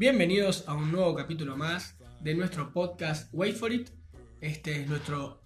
[0.00, 3.90] Bienvenidos a un nuevo capítulo más de nuestro podcast Wait for It.
[4.40, 5.42] Este es nuestro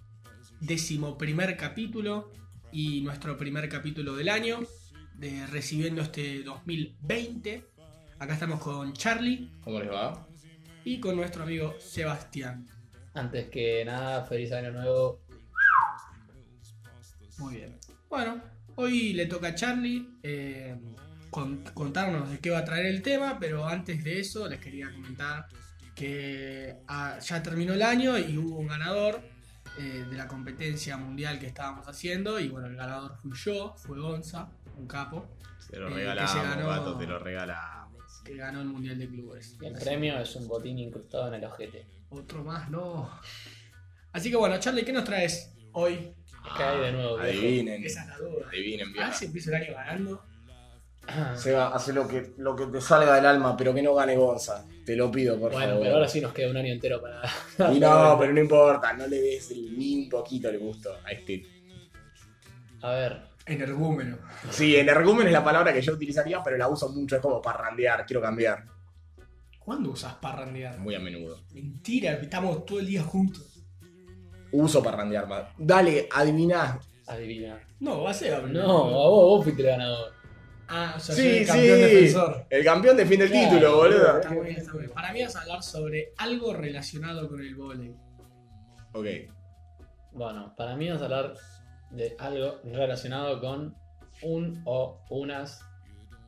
[0.61, 2.31] decimoprimer capítulo
[2.71, 4.61] y nuestro primer capítulo del año,
[5.17, 7.65] de, recibiendo este 2020.
[8.21, 10.25] Acá estamos con Charlie ¿Cómo les va?
[10.85, 12.69] y con nuestro amigo Sebastián.
[13.13, 15.21] Antes que nada, feliz año nuevo.
[17.39, 17.77] Muy bien.
[18.09, 18.41] Bueno,
[18.77, 20.77] hoy le toca a Charlie eh,
[21.35, 24.93] con- contarnos de qué va a traer el tema, pero antes de eso les quería
[24.93, 25.47] comentar
[25.97, 29.21] que ah, ya terminó el año y hubo un ganador
[29.79, 33.99] eh, de la competencia mundial que estábamos haciendo y bueno, el ganador fui yo, fue
[34.01, 35.29] Gonza, un capo,
[35.71, 38.21] Te lo Eh, regalamos, que se ganó- gato, te lo regalamos.
[38.25, 39.57] que ganó el Mundial de Clubes.
[39.61, 41.87] Y el premio es un botín incrustado en el ojete.
[42.11, 43.11] Otro más, no.
[44.13, 46.15] Así que bueno, Charlie, ¿qué nos traes hoy?
[46.57, 47.19] ¿Qué hay de nuevo?
[47.19, 48.47] Adivinen, Esa es la duda.
[48.49, 49.05] adivinen bien.
[49.07, 50.25] ver si empiezo el año ganando.
[51.37, 54.67] Seba, hace lo que, lo que te salga del alma, pero que no gane Gonza.
[54.85, 55.83] Te lo pido, por Bueno, favor.
[55.83, 57.23] pero ahora sí nos queda un año entero para.
[57.75, 61.43] Y no, pero no importa, no le des ni un poquito el gusto a este.
[62.83, 64.19] A ver, Energúmeno.
[64.51, 68.07] Sí, energúmeno es la palabra que yo utilizaría, pero la uso mucho, es como parrandear,
[68.07, 68.65] quiero cambiar.
[69.59, 70.79] ¿Cuándo usas parrandear?
[70.79, 71.41] Muy a menudo.
[71.53, 73.63] Mentira, estamos todo el día juntos.
[74.53, 75.45] Uso parrandear más.
[75.59, 76.79] Dale, adivina.
[77.07, 77.61] adivina.
[77.81, 78.45] No, va a ser.
[78.49, 80.13] No, a vos, vos fuiste el ganador.
[80.69, 81.83] Ah, o sea, Sí, soy el campeón sí.
[81.85, 82.47] defensor.
[82.51, 84.17] El campeón defiende el Claro, título, boludo.
[84.19, 84.93] Está muy bien, está muy bien.
[84.93, 87.95] Para mí vas a hablar sobre algo relacionado con el vóley.
[88.93, 89.07] Ok.
[90.13, 91.35] Bueno, para mí vamos a hablar
[91.91, 93.75] de algo relacionado con
[94.23, 95.61] un o unas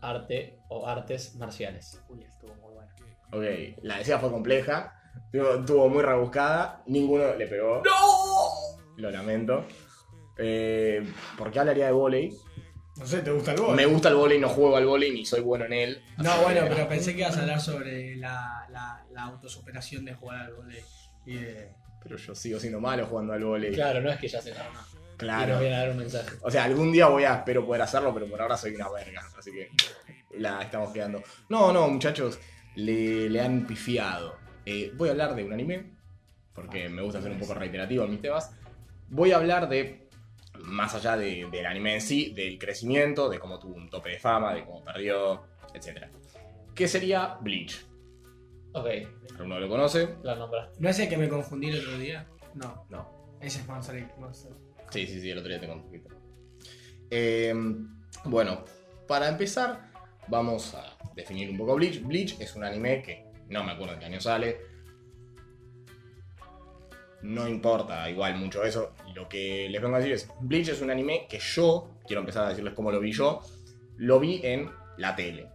[0.00, 2.02] arte o artes marciales.
[2.08, 2.92] Uy, estuvo muy bueno.
[3.32, 4.92] Ok, la decía fue compleja,
[5.26, 7.82] estuvo estuvo muy rebuscada, ninguno le pegó.
[7.84, 8.76] ¡No!
[8.96, 9.64] Lo lamento.
[10.38, 11.06] Eh,
[11.38, 12.32] ¿Por qué hablaría de volei?
[12.98, 13.76] No sé, ¿te gusta el vóley?
[13.76, 16.02] Me gusta el volei, no juego al volei ni soy bueno en él.
[16.18, 20.14] No, bueno, que- pero pensé que ibas a hablar sobre la, la, la autosuperación de
[20.14, 20.80] jugar al vóley.
[21.26, 21.68] Y de...
[22.02, 23.72] Pero yo sigo siendo malo jugando al volei.
[23.74, 24.50] Claro, no es que ya se.
[24.50, 25.58] Y nos Claro.
[25.58, 26.36] viene a dar un mensaje.
[26.42, 29.22] O sea, algún día voy a, espero poder hacerlo, pero por ahora soy una verga.
[29.38, 29.70] Así que
[30.38, 31.22] la estamos quedando.
[31.48, 32.38] No, no, muchachos,
[32.76, 34.36] le, le han pifiado.
[34.64, 35.92] Eh, voy a hablar de un anime,
[36.54, 38.50] porque me gusta ser un poco reiterativo en mis temas.
[39.08, 40.05] Voy a hablar de,
[40.66, 44.18] más allá de- del anime en sí, del crecimiento, de cómo tuvo un tope de
[44.18, 45.44] fama, de cómo perdió,
[45.74, 46.06] etc.
[46.74, 47.86] ¿Qué sería Bleach?
[48.72, 48.86] Ok,
[49.36, 50.16] ¿Alguno lo conoce?
[50.22, 50.76] la nombraste.
[50.80, 52.26] ¿No es el que me confundí el otro día?
[52.54, 53.36] No, No.
[53.40, 54.06] ese es Monster.
[54.18, 54.52] Monster.
[54.90, 56.08] Sí, sí, sí, el otro día te poquito.
[57.10, 57.54] Eh,
[58.24, 58.64] bueno,
[59.06, 59.90] para empezar,
[60.28, 62.02] vamos a definir un poco Bleach.
[62.02, 64.58] Bleach es un anime que no me acuerdo en qué año sale.
[67.26, 68.92] No importa igual mucho eso.
[69.14, 72.44] Lo que les vengo a decir es, Bleach es un anime que yo, quiero empezar
[72.44, 73.40] a decirles cómo lo vi yo,
[73.96, 75.48] lo vi en la tele.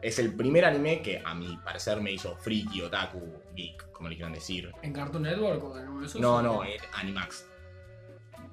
[0.00, 3.20] Es el primer anime que a mi parecer me hizo friki, otaku,
[3.54, 4.72] geek, como le quieran decir.
[4.82, 6.20] ¿En Cartoon Network o en uno de esos?
[6.20, 7.46] No, no, en Animax.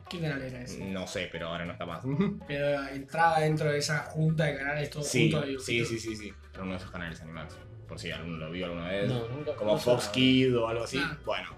[0.10, 0.84] ¿Qué canal era ese?
[0.86, 2.04] No sé, pero ahora no está más.
[2.48, 5.48] Pero entraba dentro de esa junta de canales todos Sí, juntos.
[5.50, 6.34] de sí, sí, sí, sí.
[6.54, 7.56] Era uno de esos canales Animax.
[7.88, 9.08] Por si alguno lo vio alguna vez.
[9.10, 9.56] No, nunca.
[9.56, 10.10] Como no Fox.
[10.10, 11.00] Kid o algo así.
[11.02, 11.18] Ah.
[11.26, 11.50] Bueno,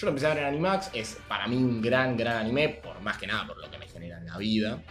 [0.00, 0.90] yo lo empecé a ver en Animax.
[0.94, 2.80] Es para mí un gran, gran anime.
[2.82, 4.82] Por más que nada, por lo que me genera en la vida.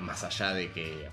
[0.00, 1.08] Más allá de que,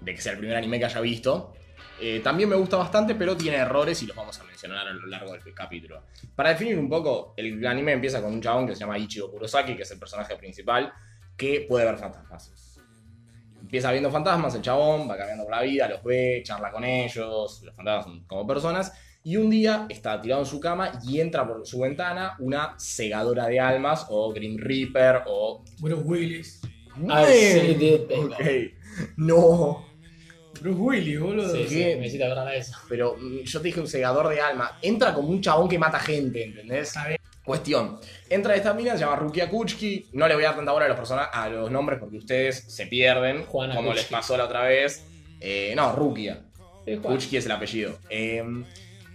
[0.00, 1.54] de que sea el primer anime que haya visto.
[2.00, 5.06] Eh, también me gusta bastante, pero tiene errores y los vamos a mencionar a lo
[5.06, 6.04] largo del capítulo.
[6.36, 9.74] Para definir un poco, el anime empieza con un chabón que se llama Ichigo Kurosaki,
[9.74, 10.92] que es el personaje principal,
[11.36, 12.80] que puede ver fantasmas.
[13.60, 17.62] Empieza viendo fantasmas, el chabón va cambiando por la vida, los ve, charla con ellos,
[17.64, 18.92] los fantasmas son como personas,
[19.28, 23.46] y un día está tirado en su cama y entra por su ventana una segadora
[23.46, 25.62] de almas, o Grim Reaper, o...
[25.80, 26.60] Bruce Willis.
[27.10, 29.08] Ah, sí, de- Ok.
[29.16, 29.86] No,
[30.60, 31.54] Bruce Willis, boludo.
[31.54, 32.76] Sí, sí, hiciste acordar de eso.
[32.88, 34.78] pero mm, yo te dije un segador de alma.
[34.82, 36.94] Entra como un chabón que mata gente, ¿entendés?
[37.44, 37.98] Cuestión.
[38.28, 40.08] Entra esta mina, se llama Rukia Kuchki.
[40.12, 42.64] No le voy a dar tanta bola a los, persona- a los nombres porque ustedes
[42.66, 43.44] se pierden.
[43.44, 44.14] Juana como les Kuchki.
[44.14, 45.04] pasó la otra vez.
[45.40, 46.42] Eh, no, Rukia.
[47.02, 47.98] Kuchki es el apellido.
[48.10, 48.42] Eh,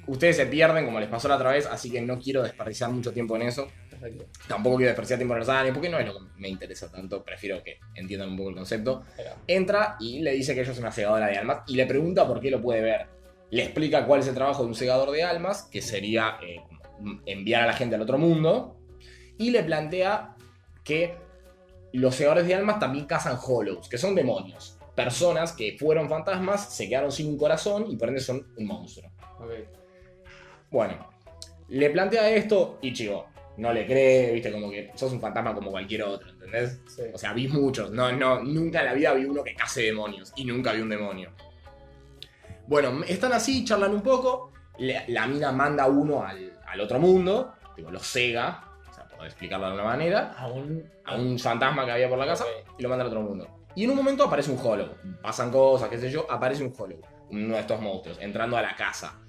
[0.07, 3.11] ustedes se pierden como les pasó la otra vez, así que no quiero desperdiciar mucho
[3.11, 3.67] tiempo en eso.
[3.89, 4.25] Perfecto.
[4.47, 7.23] Tampoco quiero desperdiciar tiempo en los animes porque no es lo que me interesa tanto.
[7.23, 9.03] Prefiero que entiendan un poco el concepto.
[9.47, 12.39] Entra y le dice que ella es una segadora de almas y le pregunta por
[12.39, 13.07] qué lo puede ver.
[13.51, 16.57] Le explica cuál es el trabajo de un segador de almas, que sería eh,
[17.25, 18.77] enviar a la gente al otro mundo.
[19.37, 20.35] Y le plantea
[20.83, 21.15] que
[21.93, 24.77] los segadores de almas también cazan hollows, que son demonios.
[24.95, 29.11] Personas que fueron fantasmas, se quedaron sin un corazón y por ende son un monstruo.
[29.39, 29.82] Ok.
[30.73, 31.07] Bueno,
[31.69, 33.27] le plantea esto Ichigo.
[33.57, 36.81] No le cree, viste, como que sos un fantasma como cualquier otro, ¿entendés?
[36.87, 37.03] Sí.
[37.13, 37.91] O sea, vi muchos.
[37.91, 40.33] No, no, nunca en la vida vi uno que case demonios.
[40.35, 41.29] Y nunca vi un demonio.
[42.67, 44.51] Bueno, están así, charlan un poco.
[44.79, 49.23] le- la mina manda uno al, al otro mundo, tipo, lo cega, o sea, por
[49.23, 50.89] explicarlo de alguna manera, Aún.
[51.05, 52.45] a un fantasma que había por la casa
[52.79, 53.47] y lo manda al otro mundo.
[53.75, 54.89] Y en un momento aparece un Hollow.
[55.21, 56.99] Pasan cosas, qué sé yo, aparece un Hollow.
[57.29, 59.19] Uno de estos monstruos, entrando a la casa.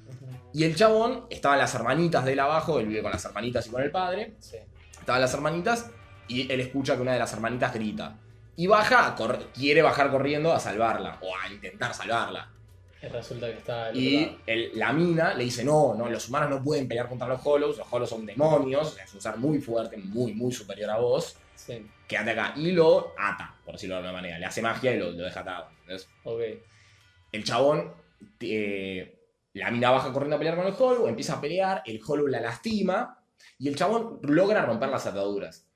[0.54, 3.70] Y el chabón, estaban las hermanitas de él abajo, él vive con las hermanitas y
[3.70, 4.34] con el padre.
[4.38, 4.56] Sí.
[4.98, 5.90] Estaban las hermanitas
[6.28, 8.16] y él escucha que una de las hermanitas grita.
[8.56, 9.16] Y baja,
[9.52, 12.48] quiere bajar corriendo a salvarla, o a intentar salvarla.
[13.02, 16.62] Y resulta que está Y el- la mina le dice, no, no, los humanos no
[16.62, 20.32] pueden pelear contra los Hollows, los Hollows son demonios, es un ser muy fuerte, muy,
[20.34, 21.36] muy superior a vos.
[21.56, 21.84] Sí.
[22.06, 22.52] Quédate acá.
[22.56, 24.38] Y lo ata, por decirlo de alguna manera.
[24.38, 25.66] Le hace magia y lo, lo deja atado.
[25.80, 26.08] ¿entendés?
[26.22, 26.40] Ok.
[27.32, 27.92] El chabón,
[28.40, 29.18] eh,
[29.54, 32.40] la mina baja corriendo a pelear con el Hollow, empieza a pelear, el Hollow la
[32.40, 33.18] lastima
[33.58, 35.66] y el chabón logra romper las ataduras.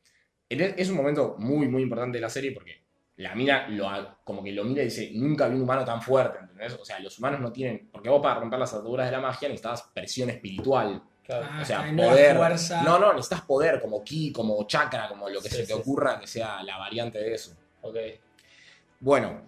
[0.48, 2.82] Es es un momento muy, muy importante de la serie porque
[3.16, 6.38] la mina lo, como que lo mira y dice, nunca vi un humano tan fuerte,
[6.40, 6.74] ¿entendés?
[6.74, 9.48] O sea, los humanos no tienen, porque vos para romper las ataduras de la magia
[9.48, 11.02] necesitabas presión espiritual.
[11.24, 11.46] Claro.
[11.50, 12.36] Ah, O sea, poder.
[12.36, 12.82] fuerza.
[12.82, 15.72] No, no, necesitas poder como ki, como chakra, como lo que Sí, se te sí,
[15.72, 17.54] ocurra que sea la variante de eso.
[17.82, 17.96] Ok.
[19.00, 19.42] Bueno,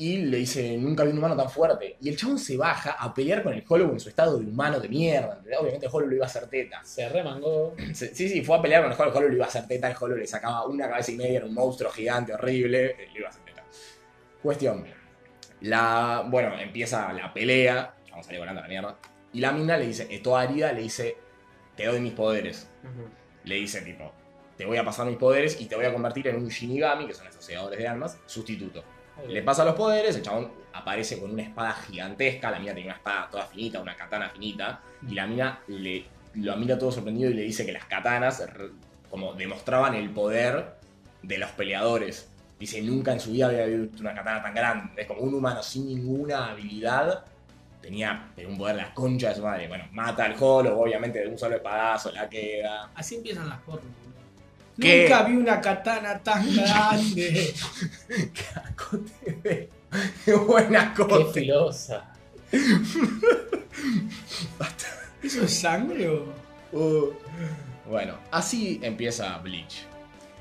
[0.00, 1.98] y le dice, nunca vi un humano tan fuerte.
[2.00, 4.80] Y el chabón se baja a pelear con el Hollow en su estado de humano
[4.80, 5.34] de mierda.
[5.34, 5.60] ¿entendés?
[5.60, 6.82] Obviamente el Hollow lo iba a hacer teta.
[6.82, 7.74] Se remangó.
[7.92, 9.90] Sí, sí, fue a pelear con el Hollow, el Hollow lo iba a hacer teta,
[9.90, 13.18] el Hollow le sacaba una cabeza y media, era un monstruo gigante, horrible, eh, lo
[13.18, 13.62] iba a hacer teta.
[14.42, 14.86] Cuestión.
[15.60, 18.96] La, bueno, empieza la pelea, vamos a salir volando a la mierda.
[19.34, 21.18] Y la mina le dice, esto Arida le dice,
[21.76, 22.70] te doy mis poderes.
[23.44, 24.10] Le dice tipo,
[24.56, 27.12] te voy a pasar mis poderes y te voy a convertir en un Shinigami, que
[27.12, 28.82] son estos segadores de almas, sustituto.
[29.28, 32.96] Le pasa los poderes, el chabón aparece con una espada gigantesca, la mina tenía una
[32.96, 37.34] espada toda finita, una katana finita, y la mina le, lo mira todo sorprendido y
[37.34, 38.44] le dice que las katanas
[39.10, 40.74] como demostraban el poder
[41.22, 42.28] de los peleadores.
[42.58, 45.02] Dice, nunca en su vida había visto una katana tan grande.
[45.02, 47.24] Es como un humano sin ninguna habilidad.
[47.80, 49.66] Tenía un poder de la concha de su madre.
[49.66, 52.90] Bueno, mata al Hollow, obviamente de un solo espadazo, la queda.
[52.94, 53.90] Así empiezan las pornos.
[54.78, 55.02] ¿Qué?
[55.02, 57.54] Nunca vi una katana tan grande.
[60.24, 61.32] Qué buena Qué cosa.
[61.32, 62.12] filosa.
[65.22, 66.34] ¿Eso es sangre o.?
[66.72, 67.12] Uh.
[67.88, 69.84] Bueno, así empieza Bleach.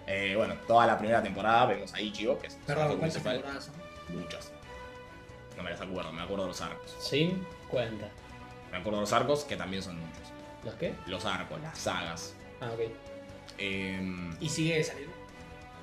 [0.08, 3.34] Eh, bueno, toda la primera temporada vemos a Ichigo, que es el Perdón, ¿cuántas principal.
[3.38, 4.16] temporadas son?
[4.20, 4.52] Muchas.
[5.58, 6.96] No me las acuerdo, me acuerdo de los arcos.
[7.00, 8.08] Sin cuenta.
[8.72, 10.22] Me acuerdo de los arcos, que también son muchos.
[10.64, 10.94] ¿Los qué?
[11.08, 12.34] Los arcos, las sagas.
[12.62, 12.80] Ah, ok.
[13.60, 14.02] Eh,
[14.40, 15.14] Y sigue saliendo.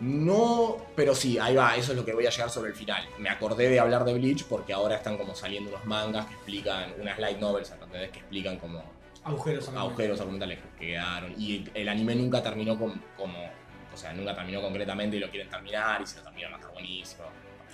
[0.00, 3.02] no, pero sí, ahí va, eso es lo que voy a llegar sobre el final.
[3.19, 6.93] Me acordé de hablar de Bleach porque ahora están como saliendo unos mangas que explican,
[7.00, 8.11] unas light novels, ¿entendés?
[8.11, 8.82] Que explican como
[9.25, 9.90] Agujeros argumentales.
[9.90, 11.34] agujeros argumentales que quedaron.
[11.40, 13.38] Y el, el anime nunca terminó con, como.
[13.93, 17.25] O sea, nunca terminó concretamente y lo quieren terminar y si lo terminan estar buenísimo.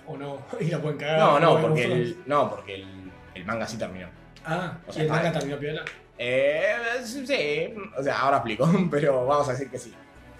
[0.07, 0.39] O no.
[0.61, 1.19] Y la pueden cagar.
[1.19, 2.87] No, no, porque el, no, porque el,
[3.35, 4.09] el manga sí terminó.
[4.45, 5.85] Ah, o y sea, el manga terminó piola.
[6.19, 6.75] Eh,
[7.05, 9.93] sí, o sea, ahora explico, pero vamos a decir que sí.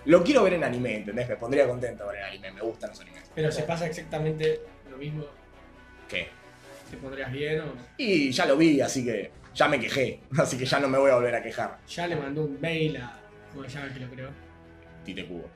[0.05, 1.29] Lo quiero ver en anime, ¿entendés?
[1.29, 3.23] Me pondría contento ver en anime, me gustan los animes.
[3.35, 4.61] Pero se pasa exactamente
[4.91, 5.25] lo mismo.
[6.09, 6.29] ¿Qué?
[6.91, 7.73] ¿Te pondrías bien o.?
[7.97, 11.11] Y ya lo vi, así que ya me quejé, así que ya no me voy
[11.11, 11.79] a volver a quejar.
[11.89, 13.19] Ya le mandó un mail a.
[13.53, 14.29] ¿Cómo se llama que lo creó?
[15.05, 15.49] Tite Cubo.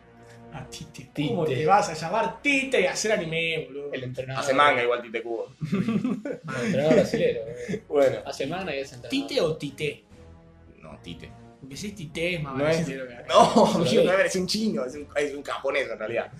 [0.52, 1.10] A Tite.
[1.12, 1.28] Tite.
[1.28, 3.92] ¿Cómo te vas a llamar Tite y hacer anime, boludo?
[3.92, 4.42] El entrenador.
[4.44, 5.52] Hace manga igual Tite Cubo.
[5.72, 7.40] El entrenador brasilero.
[7.68, 7.82] eh.
[7.88, 8.18] Bueno.
[8.24, 9.10] Hace manga y es entrenador.
[9.28, 10.04] ¿Tite o Tite?
[11.06, 11.30] Tite.
[11.70, 12.88] Es Tite es más No es-
[13.28, 16.32] No, amigo, no es un chino, es un, es un japonés en realidad.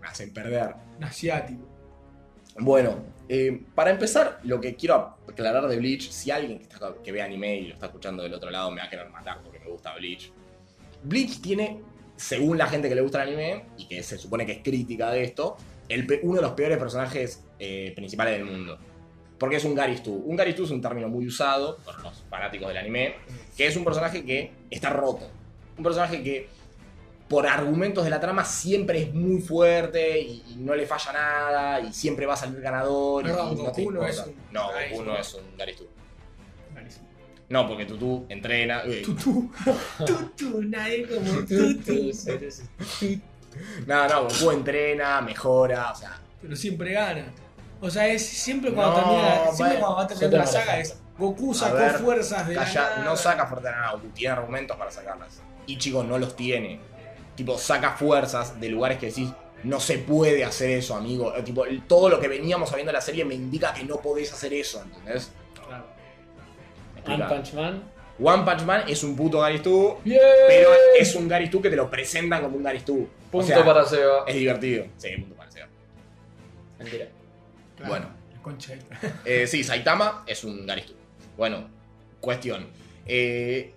[0.00, 0.74] Me hacen perder.
[0.98, 1.62] un asiático.
[2.58, 7.10] Bueno, eh, para empezar, lo que quiero aclarar de Bleach, si alguien que, está- que
[7.12, 9.58] ve anime y lo está escuchando del otro lado me va a querer matar porque
[9.58, 10.30] me gusta Bleach.
[11.02, 11.80] Bleach tiene,
[12.16, 15.10] según la gente que le gusta el anime, y que se supone que es crítica
[15.10, 15.56] de esto,
[15.88, 18.78] el uno de los peores personajes eh, principales del mundo.
[19.38, 20.12] Porque es un Garistu.
[20.14, 23.14] Un Garistu es un término muy usado por los fanáticos del anime,
[23.56, 25.28] que es un personaje que está roto.
[25.76, 26.48] Un personaje que,
[27.28, 31.80] por argumentos de la trama, siempre es muy fuerte y, y no le falla nada
[31.80, 33.24] y siempre va a salir ganador.
[33.26, 34.68] y- y no te Goku no es un No.
[34.90, 35.84] Goku no es un Garistu.
[37.48, 38.82] No, porque Tutu entrena.
[38.86, 39.50] eh, Tutu.
[40.06, 41.82] Tutu, nadie como Tú, Tutu.
[41.84, 42.32] tú, sí,
[42.98, 43.20] sí.
[43.86, 46.18] No, no, Goku entrena, mejora, o sea.
[46.40, 47.26] Pero siempre gana.
[47.84, 50.46] O sea, es siempre cuando No, termina la, siempre bueno, cuando va yo terminando la
[50.46, 53.04] saga es Goku A sacó ver, fuerzas de la Calla, nada.
[53.04, 55.42] no saca fuerte de la nada, Goku tiene argumentos para sacarlas.
[55.66, 56.80] Ichigo no los tiene.
[57.36, 59.28] Tipo, saca fuerzas de lugares que decís,
[59.64, 61.34] no se puede hacer eso, amigo.
[61.36, 64.32] Eh, Tipo, todo lo que veníamos sabiendo de la serie me indica que no podés
[64.32, 65.30] hacer eso, ¿entendés?
[65.66, 65.84] Claro.
[67.06, 67.24] ¿Me One?
[67.26, 67.82] Punch Man.
[68.22, 70.20] One Punch Man es un puto Garistu, ¡Bien!
[70.46, 73.08] pero es un Garistu que te lo presentan como un Garistu.
[73.30, 74.24] Punto o sea, para Seba.
[74.26, 74.86] es divertido.
[74.96, 75.66] Sí, punto para Seba.
[76.78, 77.08] Mentira.
[77.76, 77.90] Claro.
[77.90, 78.24] Bueno.
[78.42, 78.74] Concha
[79.24, 80.92] Eh, sí, Saitama es un Garistu.
[81.36, 81.66] Bueno,
[82.24, 82.66] Cuestión.
[83.04, 83.74] Eh,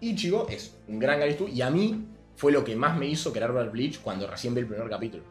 [0.00, 3.50] Ichigo es un gran Garistu y a mí fue lo que más me hizo querer
[3.50, 5.24] ver Bleach cuando recién vi el primer capítulo.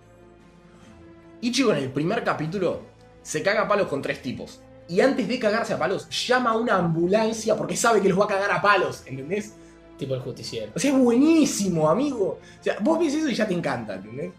[1.40, 2.82] Ichigo en el primer capítulo
[3.22, 4.60] se caga a palos con tres tipos.
[4.90, 8.26] Y antes de cagarse a palos, llama a una ambulancia porque sabe que los va
[8.26, 9.54] a cagar a palos, ¿entendés?
[9.98, 10.74] Tipo el justiciero.
[10.76, 12.40] O sea, es buenísimo, amigo.
[12.60, 14.32] O sea, vos ves eso y ya te encanta, ¿entendés?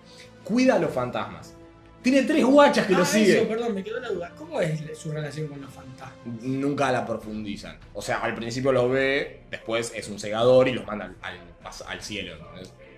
[0.44, 1.54] Cuida a los fantasmas.
[2.02, 3.48] Tiene tres guachas que Ah, lo eso, siguen.
[3.48, 4.32] perdón, me quedó la duda.
[4.38, 6.14] ¿Cómo es su relación con los fantasmas?
[6.42, 7.76] Nunca la profundizan.
[7.92, 11.40] O sea, al principio lo ve, después es un segador y los manda al, al-
[11.88, 12.34] al cielo.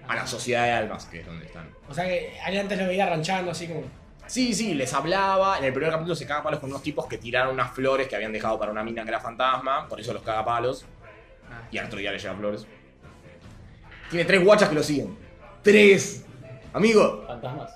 [0.06, 1.68] A la sociedad de almas, que es donde están.
[1.88, 3.82] O sea que antes lo veía ranchando así como.
[4.26, 5.58] Sí, sí, les hablaba.
[5.58, 8.14] En el primer capítulo se caga palos con unos tipos que tiraron unas flores que
[8.16, 9.88] habían dejado para una mina que era fantasma.
[9.88, 10.84] Por eso los caga palos.
[11.72, 12.66] Y al otro día le lleva flores.
[14.10, 15.16] Tiene tres guachas que lo siguen.
[15.62, 16.24] ¡Tres!
[16.72, 17.70] Amigo, Fantasmas.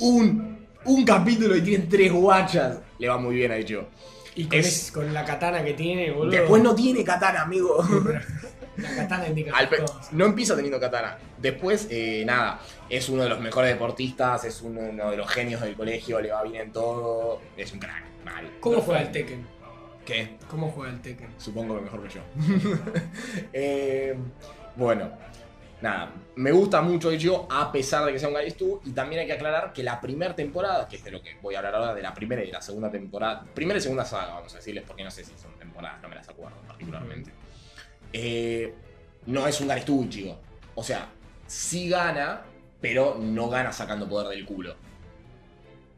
[0.00, 0.57] un,
[0.88, 2.78] un capítulo y tienen tres guachas.
[2.98, 3.88] Le va muy bien a Ichigo.
[4.34, 6.30] Y con, Es- con la katana que tiene, boludo.
[6.30, 7.82] Después no tiene katana, amigo.
[8.78, 9.68] La katana indica Al
[10.12, 11.18] no empieza teniendo katana.
[11.36, 15.74] Después, eh, nada, es uno de los mejores deportistas, es uno de los genios del
[15.74, 17.40] colegio, le va bien en todo.
[17.56, 18.48] Es un crack, mal.
[18.60, 19.44] ¿Cómo juega el Tekken?
[20.06, 20.36] ¿Qué?
[20.48, 21.28] ¿Cómo juega el Tekken?
[21.38, 22.20] Supongo que mejor que yo.
[23.52, 24.14] Eh,
[24.76, 25.10] bueno,
[25.80, 29.26] nada, me gusta mucho Ichigo a pesar de que sea un Garistu y también hay
[29.26, 31.94] que aclarar que la primera temporada, que es de lo que voy a hablar ahora,
[31.94, 34.84] de la primera y de la segunda temporada, primera y segunda saga, vamos a decirles,
[34.86, 37.30] porque no sé si son temporadas, no me las acuerdo particularmente.
[38.12, 38.74] Eh,
[39.26, 40.38] no es un Garistu Ichigo.
[40.74, 41.08] O sea,
[41.46, 42.42] sí gana,
[42.80, 44.74] pero no gana sacando poder del culo.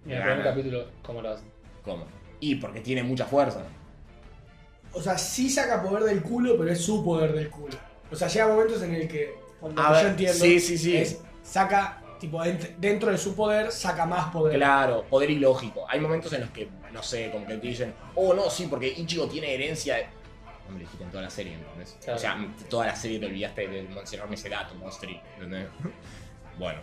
[0.06, 1.44] En el primer capítulo, ¿cómo lo hace?
[1.84, 2.06] ¿Cómo?
[2.40, 3.62] Y porque tiene mucha fuerza.
[4.92, 7.76] O sea, sí saca poder del culo, pero es su poder del culo.
[8.10, 10.96] O sea, llega momentos en el que, cuando A yo ver, entiendo, sí, sí, sí.
[10.96, 14.56] es saca, tipo, dent- dentro de su poder, saca más poder.
[14.56, 15.84] Claro, poder ilógico.
[15.88, 18.88] Hay momentos en los que, no sé, como que te dicen, oh no, sí, porque
[18.88, 19.96] Ichigo tiene herencia.
[19.96, 20.06] de-".
[20.66, 21.96] No me lo dijiste en toda la serie, ¿entendés?
[22.02, 22.16] Claro.
[22.16, 25.66] O sea, toda la serie te olvidaste de mencionarme ese dato, Monstri, ¿entendés?
[26.58, 26.80] bueno.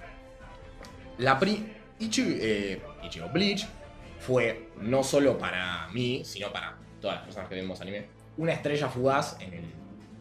[1.17, 1.73] La pri.
[1.99, 3.65] Ichigo, eh, Ichigo Bleach
[4.19, 8.05] fue no solo para mí, sino para todas las personas que vemos anime,
[8.37, 9.65] una estrella fugaz en el,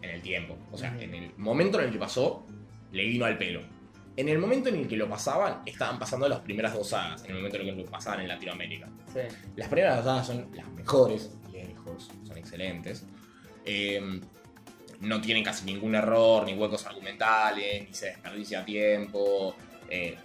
[0.08, 0.56] en el tiempo.
[0.72, 2.46] O sea, en el momento en el que pasó,
[2.92, 3.60] le vino al pelo.
[4.16, 7.32] En el momento en el que lo pasaban, estaban pasando las primeras dos sagas, en
[7.32, 8.88] el momento en el que lo pasaban en Latinoamérica.
[9.12, 9.20] Sí.
[9.56, 13.04] Las primeras dos sagas son las mejores, lejos, son excelentes.
[13.64, 14.20] Eh,
[15.00, 19.54] no tienen casi ningún error, ni huecos argumentales, ni se desperdicia tiempo.
[19.90, 20.16] eh,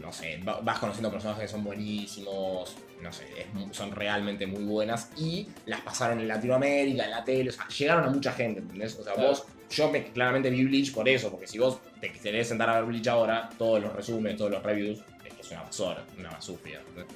[0.00, 4.64] no sé, va- vas conociendo personajes que son buenísimos, no sé, es son realmente muy
[4.64, 8.60] buenas y las pasaron en Latinoamérica, en la tele, o sea, llegaron a mucha gente,
[8.60, 8.98] ¿entendés?
[8.98, 9.28] O sea, Claro.
[9.30, 12.74] vos, yo me, claramente vi Bleach por eso, porque si vos te querés sentar a
[12.76, 16.80] ver Bleach ahora, todos los resúmenes, todos los reviews, es que es una basura, una.
[16.80, 17.06] ¿entendés?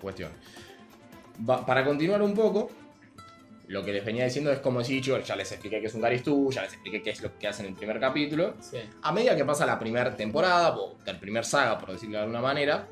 [0.00, 0.30] Cuestión.
[1.48, 2.70] Va- para continuar un poco,
[3.68, 6.00] lo que les venía diciendo es como si yo ya les expliqué que es un
[6.00, 8.54] Garistu, ya les expliqué qué es lo que hacen en el primer capítulo.
[8.60, 8.78] Sí.
[9.02, 12.40] A medida que pasa la primera temporada, o el primer saga, por decirlo de alguna
[12.40, 12.86] manera,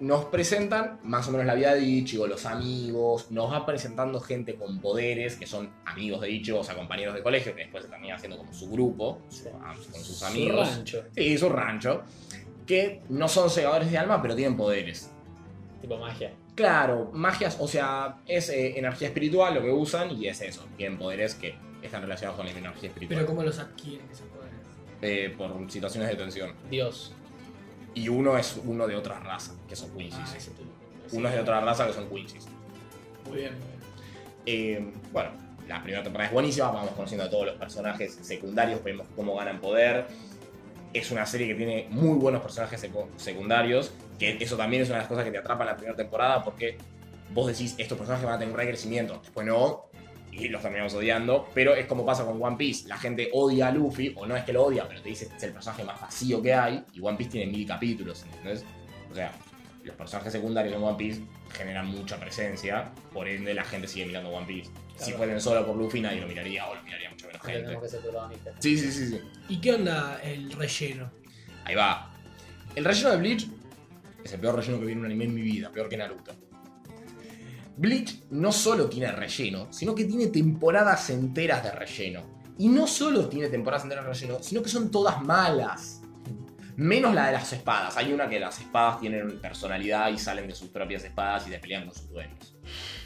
[0.00, 4.54] nos presentan más o menos la vida de Ichigo, los amigos, nos va presentando gente
[4.54, 7.90] con poderes, que son amigos de Ichigo, o sea, compañeros de colegio, que después se
[7.90, 9.44] termina haciendo como su grupo, Sí.
[9.92, 10.68] con sus Su amigos.
[10.76, 11.04] rancho.
[11.14, 12.02] Sí, su rancho,
[12.66, 15.10] que no son segadores de alma, pero tienen poderes.
[15.80, 16.32] Tipo magia.
[16.60, 20.98] Claro, magias, o sea, es eh, energía espiritual lo que usan y es eso, tienen
[20.98, 23.18] poderes que están relacionados con la energía espiritual.
[23.20, 24.58] Pero ¿cómo los adquieren esos poderes?
[25.00, 26.52] Eh, por situaciones de tensión.
[26.70, 27.14] Dios.
[27.94, 30.34] Y uno es uno de otra raza, que son Ah, Quincy's.
[30.36, 30.68] ese tipo.
[31.12, 32.46] uno es de otra raza, que son Quincy's.
[33.26, 33.80] Muy bien, muy bien.
[34.46, 35.30] Eh, bueno,
[35.66, 39.60] la primera temporada es buenísima, vamos conociendo a todos los personajes secundarios, vemos cómo ganan
[39.60, 40.06] poder.
[40.92, 44.98] Es una serie que tiene muy buenos personajes secu- secundarios, que eso también es una
[44.98, 46.76] de las cosas que te atrapa en la primera temporada, porque
[47.32, 49.86] vos decís, estos personajes van a tener un recrecimiento, después no,
[50.30, 53.72] y los terminamos odiando, pero es como pasa con One Piece, la gente odia a
[53.72, 56.42] Luffy, o no es que lo odia, pero te dice, es el personaje más vacío
[56.42, 58.64] que hay, y One Piece tiene mil capítulos, ¿entendés?
[59.10, 59.32] O sea,
[59.82, 61.22] los personajes secundarios en One Piece
[61.52, 64.70] generan mucha presencia, por ende la gente sigue mirando One Piece.
[64.96, 67.78] Si fuesen solo por Luffy nadie lo miraría o lo miraría mucho menos gente.
[67.80, 68.02] que ser.
[68.58, 69.20] Sí, sí, sí, sí.
[69.48, 71.10] ¿Y qué onda el relleno?
[71.64, 72.12] Ahí va.
[72.74, 73.48] El relleno de Bleach
[74.24, 76.32] es el peor relleno que vi en un anime en mi vida, peor que Naruto.
[77.76, 82.40] Bleach no solo tiene relleno, sino que tiene temporadas enteras de relleno.
[82.58, 86.02] Y no solo tiene temporadas enteras de relleno, sino que son todas malas.
[86.76, 87.96] Menos la de las espadas.
[87.96, 91.58] Hay una que las espadas tienen personalidad y salen de sus propias espadas y te
[91.58, 92.54] pelean con sus dueños.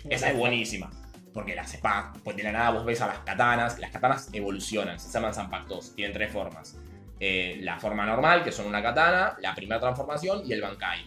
[0.08, 0.90] Esa es buenísima.
[1.32, 5.00] Porque las espadas, pues de la nada vos ves a las katanas, las katanas evolucionan,
[5.00, 6.76] se llaman Zanpakutos, tienen tres formas.
[7.20, 11.06] Eh, la forma normal, que son una katana, la primera transformación y el Bankai,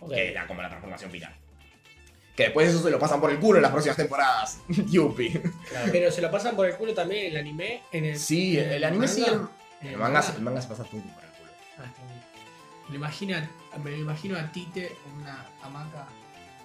[0.00, 0.10] Ok.
[0.12, 1.34] que es la- como la transformación final.
[2.34, 4.60] Que después eso se lo pasan por el culo en las próximas temporadas.
[4.68, 5.30] Yupi.
[5.68, 5.92] Claro.
[5.92, 7.82] Pero se lo pasan por el culo también el anime.
[7.92, 9.20] En el, Sí, en el anime sí.
[9.20, 9.48] manga.
[9.82, 11.50] El, En manga, el manga se pasa todo por el culo.
[11.78, 12.20] Ah, está bien.
[12.88, 13.36] Me imagino,
[13.84, 16.06] me imagino a Tite en una hamaca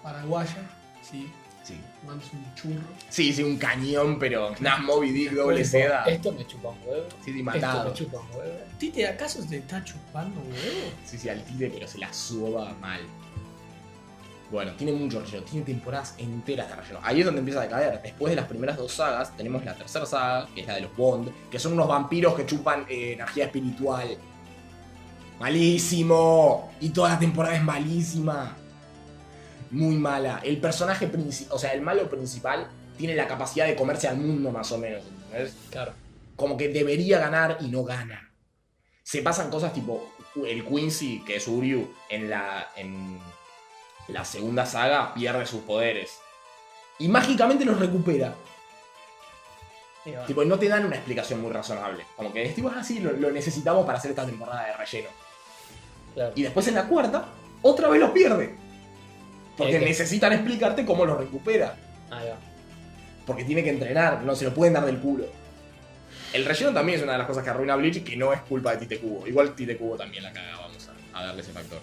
[0.02, 0.56] paraguaya,
[1.02, 1.30] sí,
[1.66, 1.80] Sí.
[2.06, 2.86] un churro.
[3.08, 6.04] Sí, sí, un cañón, pero nada, Moby Dick, doble seda.
[6.04, 7.08] Esto me chupa un huevo.
[7.24, 7.88] Sí, sí, Esto matado.
[7.88, 8.58] me chupa un huevo.
[8.78, 10.92] Tite, ¿acaso te está chupando huevo?
[11.04, 13.00] Sí, sí, al tire, pero se la suba mal.
[14.52, 17.00] Bueno, tiene mucho relleno, tiene temporadas enteras de relleno.
[17.02, 18.00] Ahí es donde empieza a decaer.
[18.00, 20.96] Después de las primeras dos sagas, tenemos la tercera saga, que es la de los
[20.96, 24.16] Bond, que son unos vampiros que chupan eh, energía espiritual.
[25.40, 26.70] Malísimo.
[26.80, 28.56] Y toda la temporada es malísima.
[29.76, 30.40] Muy mala.
[30.42, 34.50] El personaje principal, o sea, el malo principal, tiene la capacidad de comerse al mundo
[34.50, 35.02] más o menos.
[35.26, 35.54] ¿entendés?
[35.70, 35.92] Claro.
[36.34, 38.30] como que debería ganar y no gana.
[39.02, 40.12] Se pasan cosas tipo
[40.46, 43.18] el Quincy, que es Uryu, en la, en
[44.08, 46.18] la segunda saga pierde sus poderes.
[46.98, 48.34] Y mágicamente los recupera.
[50.04, 52.04] Y bueno, Tipo, no te dan una explicación muy razonable.
[52.16, 55.08] Como que es tipo así, lo, lo necesitamos para hacer esta temporada de relleno.
[56.14, 56.32] claro.
[56.34, 57.28] Y después en la cuarta,
[57.62, 58.54] otra vez los pierde.
[59.56, 61.74] Porque que- necesitan explicarte cómo los recupera.
[62.10, 62.36] Ahí va.
[63.26, 65.24] Porque tiene que entrenar, no se lo pueden dar del culo.
[66.32, 68.72] El relleno también es una de las cosas que arruina Bleach, que no es culpa
[68.72, 69.26] de Tite Kubo.
[69.26, 71.80] Igual Tite Kubo también la caga, vamos a, a darle ese factor.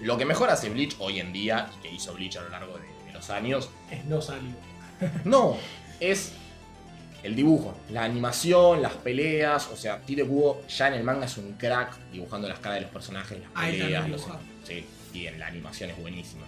[0.00, 2.76] Lo que mejor hace Bleach hoy en día, y que hizo Bleach a lo largo
[2.78, 4.56] de, de los años, Es no salido.
[5.24, 5.56] no,
[6.00, 6.32] es
[7.22, 9.68] el dibujo, la animación, las peleas.
[9.72, 12.82] O sea, Tite Kubo ya en el manga es un crack dibujando las caras de
[12.82, 14.08] los personajes, las peleas.
[14.08, 14.26] lo los-.
[14.64, 16.46] Sí, y en la animación es buenísima.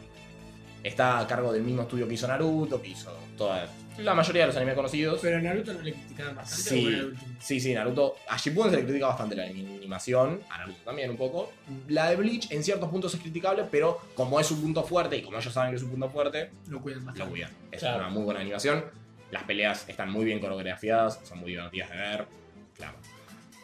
[0.83, 4.47] Está a cargo del mismo estudio que hizo Naruto, que hizo toda, la mayoría de
[4.49, 5.19] los animes conocidos.
[5.21, 6.63] Pero a Naruto no le criticaban bastante.
[6.71, 6.87] Sí.
[6.87, 7.33] ¿o era el último?
[7.41, 8.17] Sí, sí, Naruto.
[8.29, 11.53] A Shippuden se le critica bastante la animación, a Naruto también un poco.
[11.89, 15.23] La de Bleach en ciertos puntos es criticable, pero como es su punto fuerte y
[15.23, 17.25] como ellos saben que es su punto fuerte, Lo cuidan bastante.
[17.25, 17.51] lo cuidan.
[17.71, 17.99] Es Claro.
[17.99, 18.85] una muy buena animación.
[19.31, 22.27] Las peleas están muy bien coreografiadas, son muy divertidas de ver.
[22.75, 22.95] Claro.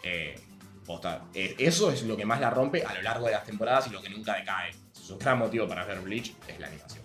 [0.03, 0.39] Eh,
[0.85, 3.87] posta, eh, eso es lo que más la rompe a lo largo de las temporadas
[3.89, 4.71] y lo que nunca decae.
[4.71, 7.03] Es un gran motivo para ver Bleach, es la animación.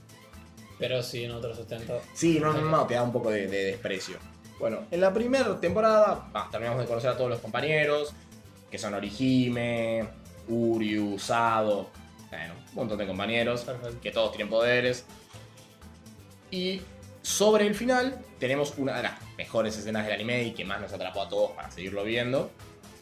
[0.81, 2.01] Pero sí, en otro sustento.
[2.15, 4.17] Sí, no, no, no, te da un poco de, de desprecio.
[4.59, 8.13] Bueno, en la primera temporada terminamos de conocer a todos los compañeros,
[8.71, 10.07] que son Orihime,
[10.47, 11.89] Uryu, Sado,
[12.31, 14.01] bueno, un montón de compañeros, Perfecto.
[14.01, 15.05] que todos tienen poderes.
[16.49, 16.81] Y
[17.21, 20.91] sobre el final tenemos una de las mejores escenas del anime y que más nos
[20.91, 22.49] atrapó a todos para seguirlo viendo,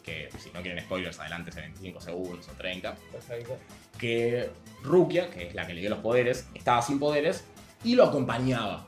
[0.04, 3.56] que si no quieren spoilers, adelante 25 segundos o 30 Perfecto.
[3.98, 4.50] que
[4.82, 7.44] Rukia, que es la que le dio los poderes, estaba sin poderes
[7.84, 8.86] y lo acompañaba.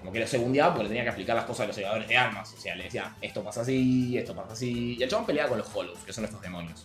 [0.00, 2.16] Como que lo segundeaba porque le tenía que explicar las cosas de los llevadores de
[2.16, 2.52] armas.
[2.52, 4.96] O sea, le decía, esto pasa así, esto pasa así.
[4.98, 6.84] Y el chabón peleaba con los Hollows, que son estos demonios.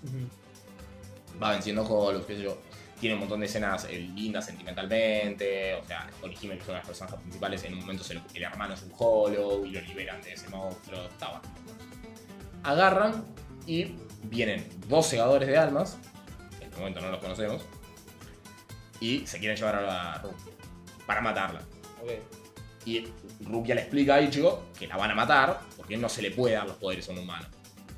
[1.42, 2.58] Va venciendo Hollows, qué sé yo.
[3.00, 5.76] Tiene un montón de escenas eh, lindas sentimentalmente.
[5.76, 8.74] O sea, Orihime, que son las personajes principales, en un momento se lo- el hermano
[8.74, 11.02] es un Hollow y lo liberan de ese monstruo.
[11.08, 11.42] Estaba.
[12.64, 13.26] Agarran
[13.66, 15.98] y vienen dos segadores de almas.
[16.60, 17.62] En este momento no los conocemos.
[19.02, 20.22] Y se quieren llevar a la
[21.10, 21.62] para matarla.
[22.04, 22.12] Ok.
[22.86, 23.08] Y
[23.44, 26.54] Rukia le explica a Ichigo que la van a matar porque no se le puede
[26.54, 27.48] dar los poderes a un humano.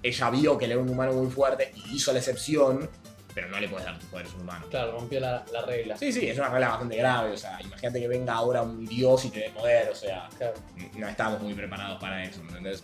[0.02, 2.89] Ella vio que él era un humano muy fuerte y hizo la excepción,
[3.36, 4.65] pero no le puedes dar tus poderes a un humano.
[4.69, 5.97] Claro, rompió la, la regla.
[5.97, 7.32] Sí, sí, es una regla bastante grave.
[7.34, 9.89] O sea, imagínate que venga ahora un dios y te dé poder.
[9.89, 10.54] O sea, Claro.
[10.95, 12.82] no estamos muy preparados para eso, ¿me entendés?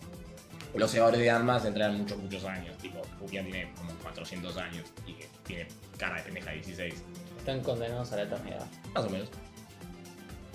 [0.76, 2.78] Los segadores de armas entrenan muchos, muchos años.
[2.80, 6.94] Tipo, Rukia tiene como 400 años y tiene cara de pendeja de 16.
[7.40, 8.66] Están condenados a la eternidad.
[8.94, 9.30] Más o menos.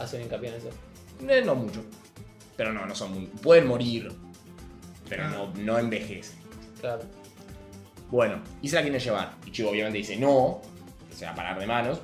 [0.02, 0.70] Hacen hincapié en eso.
[1.28, 1.84] Eh, no mucho.
[2.56, 3.26] Pero no, no son muy...
[3.26, 4.10] Pueden morir,
[5.08, 5.28] pero Ah.
[5.30, 6.38] no, no envejecen.
[6.80, 7.02] Claro.
[8.10, 9.32] Bueno, y se la quieren llevar.
[9.46, 10.60] Ichigo obviamente dice no,
[11.08, 12.00] que se va a parar de manos.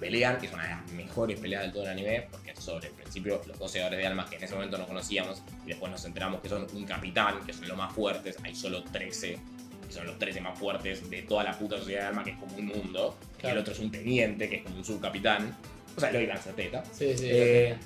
[0.00, 2.94] Pelean, que es una de las mejores peleas de todo el anime, porque sobre el
[2.94, 6.04] principio los 12 segadores de almas que en ese momento no conocíamos, y después nos
[6.04, 9.38] enteramos que son un capitán, que son los más fuertes, hay solo 13,
[9.88, 12.38] y son los 13 más fuertes de toda la puta sociedad de almas, que es
[12.38, 15.56] como un mundo, y el otro es un teniente, que es como un subcapitán.
[15.98, 16.82] O sea, lo iban a teta.
[16.92, 17.26] Sí, sí.
[17.28, 17.76] Eh,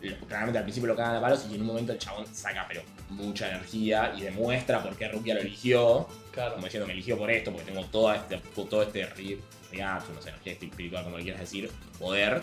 [0.00, 2.64] lo claramente al principio lo cagan a palos y en un momento el chabón saca
[2.66, 6.08] pero mucha energía y demuestra por qué Rukia lo eligió.
[6.32, 6.54] Claro.
[6.54, 10.30] como diciendo me eligió por esto, porque tengo toda este, todo este riacho, no sé,
[10.30, 12.40] energía espiritual, como le quieras decir, poder,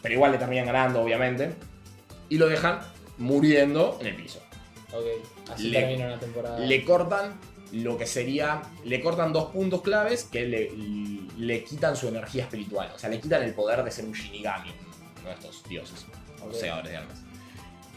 [0.00, 1.52] pero igual le terminan ganando, obviamente,
[2.28, 2.78] y lo dejan
[3.18, 4.40] muriendo en el piso.
[4.92, 5.04] Ok.
[5.52, 6.58] Así Le- termina una temporada.
[6.60, 7.34] Le cortan
[7.74, 10.70] lo que sería, le cortan dos puntos claves que le,
[11.36, 14.70] le quitan su energía espiritual, o sea, le quitan el poder de ser un Shinigami,
[15.20, 16.06] uno de estos dioses,
[16.42, 16.52] o Ok.
[16.54, 17.18] segadores de almas.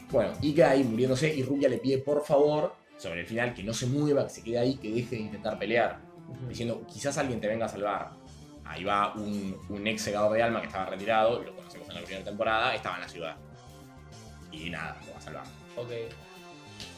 [0.10, 3.64] Bueno, y queda ahí muriéndose y Rukia le pide por favor, sobre el final, que
[3.64, 6.00] no se mueva, que se quede ahí, que deje de intentar pelear
[6.50, 8.12] diciendo quizás alguien te venga a salvar.
[8.66, 12.02] ahí va un, un ex segador de alma que estaba retirado, lo conocemos en la
[12.02, 13.36] primera temporada, estaba en la ciudad.
[14.52, 15.44] Y nada, lo va a salvar.
[15.78, 15.90] Ok,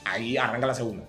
[0.06, 1.04] Ahí arranca la segunda,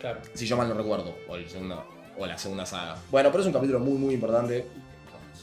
[0.00, 0.20] claro.
[0.34, 1.84] si yo mal no recuerdo, o, el segundo,
[2.18, 2.96] o la segunda saga.
[3.10, 4.66] Bueno, pero es un capítulo muy, muy importante.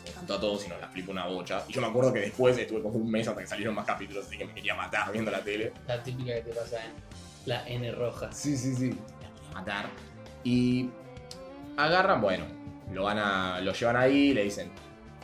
[0.05, 1.63] Encantó a todos y nos la flipa una bocha.
[1.67, 4.25] Y yo me acuerdo que después estuve como un mes hasta que salieron más capítulos,
[4.25, 5.73] así que me quería matar viendo la tele.
[5.87, 6.91] La típica que te pasa en
[7.45, 8.31] la N roja.
[8.31, 8.97] Sí, sí, sí.
[9.53, 9.89] Matar.
[10.43, 10.89] Y
[11.77, 12.45] agarran, bueno,
[12.91, 13.59] lo van a.
[13.61, 14.71] lo llevan ahí, le dicen,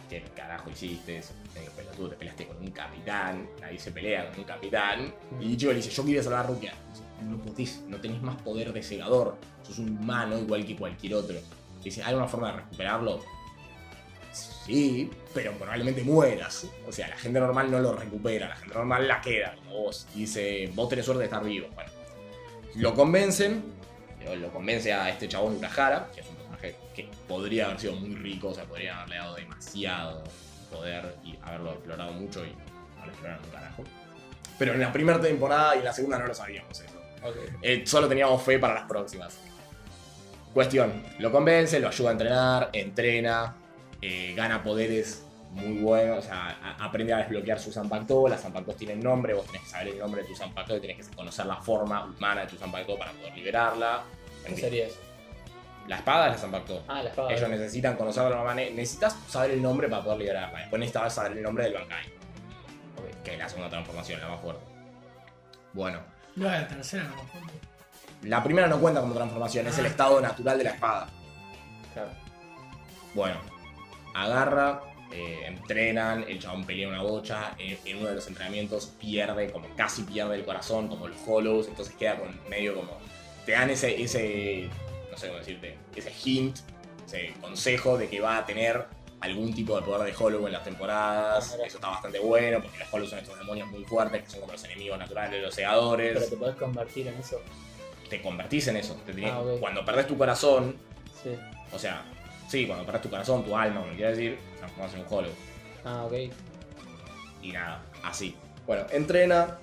[0.09, 1.21] ¿qué carajo hiciste?
[1.55, 3.47] Medio pelotudo, te peleaste con un capitán.
[3.63, 5.13] Ahí se pelea con un capitán.
[5.39, 6.73] Y Ichigo le dice, yo quería salvar a Rukia.
[6.91, 9.37] Dice, No podés, no tenés más poder de segador.
[9.63, 11.35] Sos un humano igual que cualquier otro.
[11.83, 13.21] Dice, ¿hay una forma de recuperarlo?
[14.31, 16.67] Sí, pero probablemente mueras.
[16.87, 20.07] O sea, la gente normal no lo recupera, la gente normal la queda, como vos.
[20.15, 21.67] Y dice, vos tenés suerte de estar vivo.
[21.75, 21.91] Bueno,
[22.75, 23.63] lo convencen,
[24.35, 26.27] lo- convence a este chabón Urahara, que es
[26.93, 30.23] que podría haber sido muy rico, o sea, podría haberle dado demasiado
[30.71, 33.83] poder y haberlo explorado mucho y no lo exploraron un carajo.
[34.57, 36.99] Pero en la primera temporada y en la segunda no lo sabíamos eso.
[37.61, 39.37] Eh, solo teníamos fe para las próximas.
[40.53, 43.55] Cuestión, lo convence, lo ayuda a entrenar, entrena,
[44.01, 48.99] eh, gana poderes muy buenos, o sea, aprende a desbloquear su Zanpakuto, las Zanpakutos tienen
[48.99, 51.57] nombre, vos tenés que saber el nombre de tu Zanpakuto y tenés que conocer la
[51.57, 54.03] forma humana de tu Zanpakuto para poder liberarla.
[54.45, 54.99] En ¿Qué sería eso?
[55.87, 56.83] La espada es la Zanpakuto.
[56.87, 57.31] Ah, la espada.
[57.33, 60.59] Ellos necesitan conocerla de la manera, necesitas saber el nombre para poder liberarla.
[60.59, 62.05] Después necesitas saber el nombre del Bankai,
[62.97, 63.23] Ok.
[63.23, 64.61] que es la segunda transformación, la más fuerte.
[65.73, 65.99] Bueno,
[66.35, 68.29] No, la tercera no.
[68.29, 71.07] la primera no cuenta como transformación, es el estado natural de la espada.
[71.93, 72.09] Claro.
[73.13, 73.35] Bueno,
[74.15, 79.51] agarra, eh, entrenan, el chabón pelea una bocha, en, en uno de los entrenamientos pierde,
[79.51, 82.97] como casi pierde el corazón, como los hollows, entonces queda con medio como...
[83.45, 84.69] Te dan ese, ese,
[85.13, 86.57] no sé cómo decirte, ese hint,
[87.05, 88.85] ese consejo de que va a tener
[89.21, 91.53] algún tipo de poder de hollow en las temporadas.
[91.65, 94.51] Eso está bastante bueno, porque los hollows son estos demonios muy fuertes, que son como
[94.53, 96.29] los enemigos naturales de los Pero segadores.
[96.29, 97.39] te podés convertir en eso.
[98.09, 98.95] Te convertís en eso.
[99.05, 99.41] te tenés- Ah.
[99.59, 100.75] Cuando perdés tu corazón,
[101.23, 101.29] Sí.
[101.71, 102.03] o sea,
[102.49, 105.31] sí, cuando perdés tu corazón, tu alma, como quieras decir, transformas en un hollow.
[105.85, 106.13] Ah, ok.
[107.41, 108.35] Y nada, así.
[108.65, 109.57] Bueno, entrena,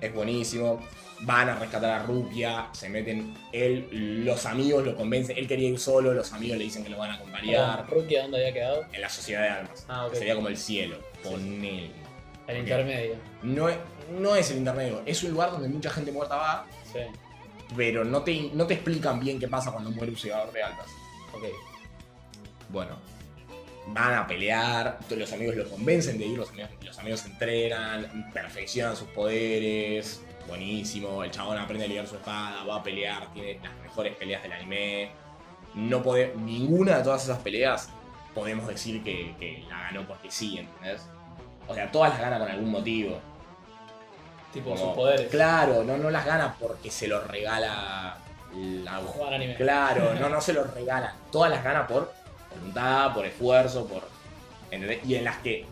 [0.00, 0.80] es buenísimo.
[1.22, 5.36] Van a rescatar a Rupia, se meten él, los amigos lo convencen.
[5.36, 7.86] Él quería ir solo, los amigos le dicen que lo van a acompañar.
[7.90, 8.84] Rukia, ¿dónde había quedado?
[8.92, 9.84] En la sociedad de almas.
[9.88, 10.12] Ah, ok.
[10.12, 10.96] que Sería como el cielo.
[11.22, 11.90] Ponele.
[12.46, 12.62] El Ok.
[12.62, 13.14] intermedio.
[13.42, 13.76] No es,
[14.18, 17.00] no es el intermedio, es un lugar donde mucha gente muerta va, Sí.
[17.76, 20.86] pero no te, no te explican bien qué pasa cuando muere un segador de almas.
[21.34, 21.44] Ok.
[22.70, 22.96] Bueno,
[23.88, 28.96] van a pelear, los amigos lo convencen de ir, los amigos, los amigos entrenan, perfeccionan
[28.96, 33.74] sus poderes, buenísimo, el chabón aprende a ligar su espada, va a pelear, tiene las
[33.82, 35.10] mejores peleas del anime.
[35.74, 37.88] No pode- ninguna de todas esas peleas
[38.34, 41.02] podemos decir que, que la ganó porque sí, ¿entendés?
[41.68, 43.18] O sea, todas las gana con algún motivo.
[44.52, 45.28] Tipo Como- sus poderes.
[45.30, 48.16] Claro, no, no las gana porque se lo regala
[48.52, 49.54] la Jugar anime.
[49.54, 51.12] Claro, no, no se los regalan.
[51.30, 52.12] Todas las gana por
[52.56, 54.02] voluntad, por esfuerzo, por.
[54.72, 55.04] ¿entendés?
[55.06, 55.66] Y en las que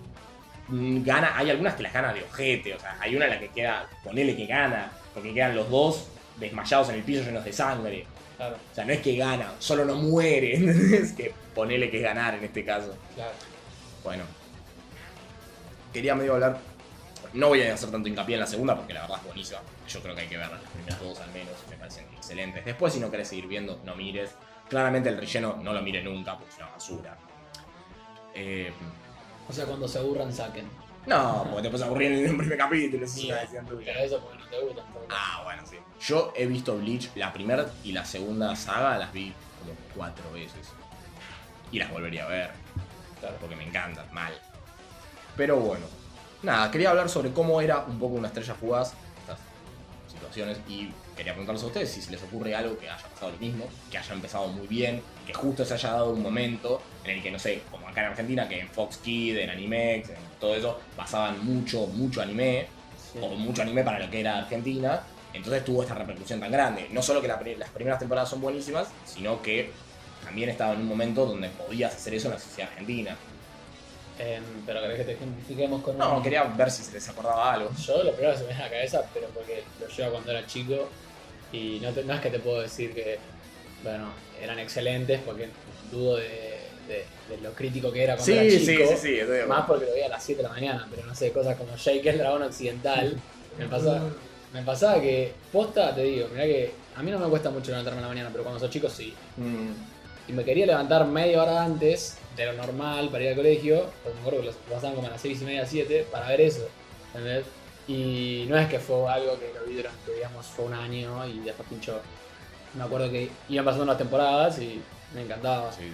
[0.68, 2.74] gana, hay algunas que las gana de ojete.
[2.74, 6.08] O sea, hay una en la que queda, ponele que gana, porque quedan los dos
[6.36, 8.06] desmayados en el piso llenos de sangre.
[8.36, 10.54] Claro, O sea, no es que gana, solo no muere.
[10.56, 11.12] ¿entendés?
[11.12, 12.96] Que ponele que es ganar en este caso.
[13.14, 13.32] claro.
[14.04, 14.24] Bueno.
[15.92, 16.58] Quería medio hablar.
[17.32, 19.60] No voy a hacer tanto hincapié en la segunda porque la verdad es buenísima.
[19.88, 21.54] Yo creo que hay que ver las primeras dos al menos.
[21.68, 22.64] Me parecen excelentes.
[22.64, 24.30] Después, si no querés seguir viendo, no mires.
[24.68, 27.16] Claramente el relleno no lo mires nunca porque es una basura.
[28.34, 28.70] Eh,
[29.48, 30.68] O sea, cuando se aburran, saquen.
[31.06, 33.04] no, porque te puedes aburrir en el primer capítulo.
[33.04, 33.92] eso es Sí, una decisión tuya.
[33.94, 34.82] Pero eso porque no te gusta.
[35.10, 35.76] Ah, bueno, sí.
[36.00, 40.68] Yo he visto Bleach, la primera y la segunda saga las vi como cuatro veces.
[41.72, 42.50] Y las volvería a ver.
[43.20, 43.36] Claro.
[43.40, 44.32] porque me encantan, mal.
[45.36, 45.86] Pero bueno,
[46.42, 49.38] nada, quería hablar sobre cómo era un poco una estrella fugaz, estas
[50.08, 53.38] situaciones, y quería preguntarles a ustedes si se les ocurre algo que haya pasado lo
[53.38, 57.22] mismo, que haya empezado muy bien, que justo se haya dado un momento en el
[57.22, 60.54] que, no sé, como acá en Argentina, que en Fox Kid, en Animex, en todo
[60.54, 62.66] eso, pasaban mucho, mucho anime,
[63.12, 63.18] Sí.
[63.22, 65.02] o mucho anime para lo que era Argentina,
[65.32, 66.88] entonces tuvo esta repercusión tan grande.
[66.92, 69.70] No solo que la las primeras temporadas son buenísimas, sino que
[70.24, 73.16] también estaba en un momento donde podías hacer eso en la sociedad argentina.
[74.18, 77.52] Em, pero querés que te ejemplifiquemos con No, un- quería ver si se les acordaba
[77.52, 77.70] algo.
[77.86, 80.30] Yo lo primero que se me viene a la cabeza, pero porque lo llevo cuando
[80.32, 80.88] era chico
[81.52, 83.18] y no, te- no es que te puedo decir que,
[83.82, 85.48] bueno, eran excelentes porque
[85.90, 86.28] dudo de,
[86.88, 88.82] de- de lo crítico que era cuando era chico.
[88.92, 89.66] estoy de Más acuerdo.
[89.66, 92.08] porque lo veía a las 7 de la mañana, pero no sé, cosas como Jake
[92.10, 93.16] el dragón occidental.
[93.58, 94.02] Me pasaba,
[94.52, 97.98] me pasaba que, posta, te digo, mirá que a mí no me cuesta mucho levantarme
[97.98, 99.14] en la mañana, pero cuando soy chico sí.
[99.36, 103.86] Mm, Y me quería levantar media hora antes de lo normal para ir al colegio,
[104.02, 106.40] porque me acuerdo que los pasaban como a las 6 y media, 7, para ver
[106.42, 106.66] eso.
[107.14, 107.44] ¿entendés?
[107.88, 111.38] Y no es que fue algo que lo vi durante, digamos, fue un año y
[111.40, 112.00] después pinchó.
[112.74, 114.80] Me acuerdo que iban pasando las temporadas y
[115.14, 115.72] me encantaba.
[115.72, 115.88] Sí, sí.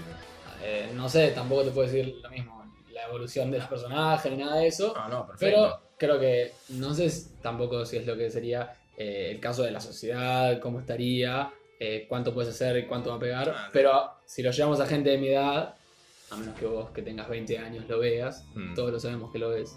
[0.62, 4.38] Eh, no sé, tampoco te puedo decir lo mismo, la evolución de los personajes ni
[4.38, 4.92] nada de eso.
[4.96, 5.56] Ah, no, perfecto.
[5.56, 7.10] Pero creo que no sé
[7.42, 12.06] tampoco si es lo que sería eh, el caso de la sociedad, cómo estaría, eh,
[12.08, 13.54] cuánto puedes hacer y cuánto va a pegar.
[13.56, 13.68] Ah.
[13.72, 15.74] Pero si lo llevamos a gente de mi edad,
[16.30, 18.74] a menos que vos que tengas 20 años lo veas, Mm.
[18.74, 19.76] todos lo sabemos que lo ves.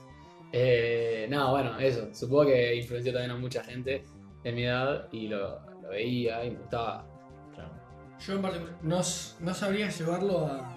[0.51, 2.13] Eh, no, bueno, eso.
[2.13, 4.05] Supongo que influenció también a mucha gente
[4.43, 7.05] de mi edad y lo, lo veía y me gustaba.
[7.53, 7.71] Claro.
[8.19, 9.01] Yo en particular no,
[9.39, 10.75] no sabría llevarlo a,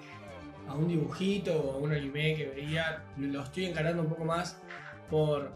[0.68, 3.04] a un dibujito o a un anime que veía.
[3.16, 4.60] Lo estoy encarando un poco más
[5.08, 5.52] por.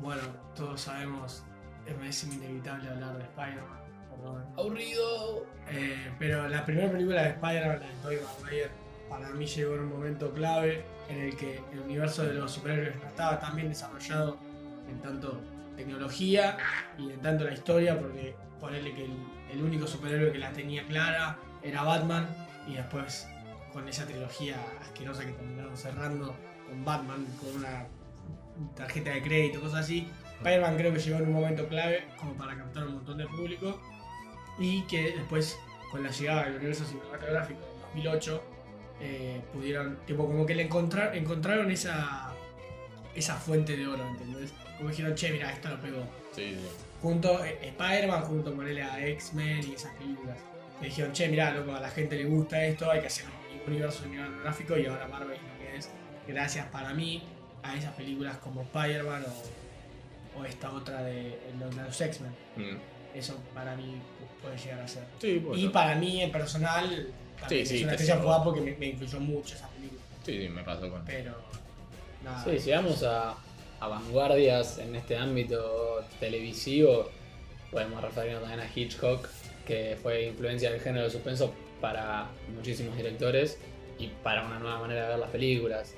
[0.00, 0.22] Bueno,
[0.54, 1.44] todos sabemos,
[2.00, 3.80] me es inevitable hablar de Spider-Man.
[4.56, 5.46] ¡Aburrido!
[5.70, 8.70] Eh, pero la primera película de Spider-Man, la de Tobey Maguire,
[9.10, 12.94] para mí llegó en un momento clave en el que el universo de los superhéroes
[13.04, 14.38] estaba tan bien desarrollado
[14.88, 15.38] en tanto
[15.76, 16.56] tecnología
[16.96, 19.12] y en tanto la historia, porque ponerle que el,
[19.52, 22.28] el único superhéroe que la tenía clara era Batman,
[22.66, 23.26] y después
[23.72, 26.34] con esa trilogía asquerosa que terminaron cerrando
[26.68, 27.86] con Batman, con una
[28.76, 30.08] tarjeta de crédito, cosas así.
[30.38, 33.80] Spider-Man creo que llegó en un momento clave como para captar un montón de público
[34.58, 35.58] y que después
[35.90, 38.42] con la llegada del universo cinematográfico en 2008
[39.00, 42.32] eh, pudieron, tipo como que le encontrar, encontraron esa,
[43.14, 44.52] esa fuente de oro, ¿entendés?
[44.76, 46.02] Como dijeron, che, mira, esto lo pegó.
[46.32, 46.66] Sí, sí.
[47.02, 50.36] Junto, eh, Spider-Man, junto con él a X-Men y esas películas.
[50.80, 53.72] Le dijeron, che, mira, loco, a la gente le gusta esto, hay que hacer un
[53.72, 55.90] universo cinematográfico y ahora Marvel es lo que es.
[56.26, 57.22] Gracias para mí
[57.62, 59.24] a esas películas como Spider-Man
[60.36, 62.32] o, o esta otra de, de los X-Men.
[62.56, 62.78] Mm.
[63.14, 64.00] Eso para mí
[64.40, 65.04] puede llegar a ser.
[65.20, 67.08] Sí, puede Y para mí, en personal,
[67.40, 68.18] también Sí, sí, es una sigo.
[68.20, 70.00] jugada porque me, me influyó mucho esa película.
[70.24, 71.04] sí, sí, me pasó con.
[71.04, 71.32] Pero,
[72.24, 72.44] nada.
[72.44, 73.34] Sí, si vamos a,
[73.80, 77.10] a vanguardias en este ámbito televisivo,
[77.70, 79.28] podemos referirnos también a Hitchcock,
[79.66, 83.58] que fue influencia del género de suspenso para muchísimos directores
[83.98, 85.94] y para una nueva manera de ver las películas.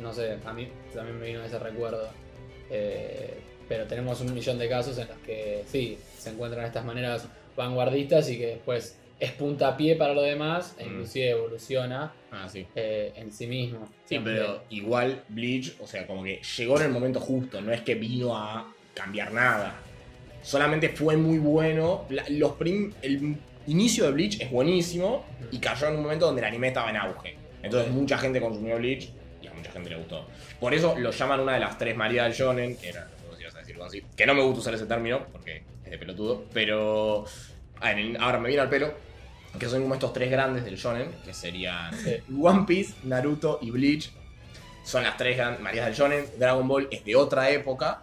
[0.00, 2.08] No sé, a mí también me vino ese recuerdo.
[2.70, 7.26] Eh, pero tenemos un millón de casos en los que sí, se encuentran estas maneras
[7.56, 10.88] vanguardistas y que después es puntapié para lo demás e Mm.
[10.88, 12.66] inclusive evoluciona Ah, sí.
[12.74, 13.86] eh, en sí mismo.
[13.86, 17.72] Sí, Siempre- pero igual Bleach, o sea, como que llegó en el momento justo, no
[17.72, 19.74] es que vino a cambiar nada.
[20.42, 22.04] Solamente fue muy bueno.
[22.30, 26.46] Los prim- el inicio de Bleach es buenísimo y cayó en un momento donde el
[26.46, 27.36] anime estaba en auge.
[27.62, 29.10] Entonces mucha gente consumió Bleach
[29.42, 30.26] y a mucha gente le gustó.
[30.60, 33.42] Por eso lo llaman una de las tres María del Shonen, que era lo que
[33.42, 34.02] ibas a decir algo así.
[34.16, 37.24] Que no me gusta usar ese término porque es de pelotudo, pero
[37.80, 38.94] ah, ahora me viene al pelo.
[39.58, 41.90] Que son como estos tres grandes del shonen, que serían.
[42.40, 44.10] One Piece, Naruto y Bleach.
[44.84, 46.24] Son las tres gran- Marías del Shonen.
[46.38, 48.02] Dragon Ball es de otra época.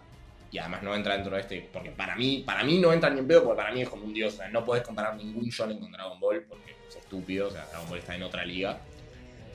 [0.52, 1.70] Y además no entra dentro de este.
[1.74, 4.06] Porque para mí, para mí no entra ni en pedo, porque para mí es como
[4.06, 4.34] un dios.
[4.36, 7.48] O sea, no puedes comparar ningún shonen con Dragon Ball, porque es estúpido.
[7.48, 8.80] O sea, Dragon Ball está en otra liga.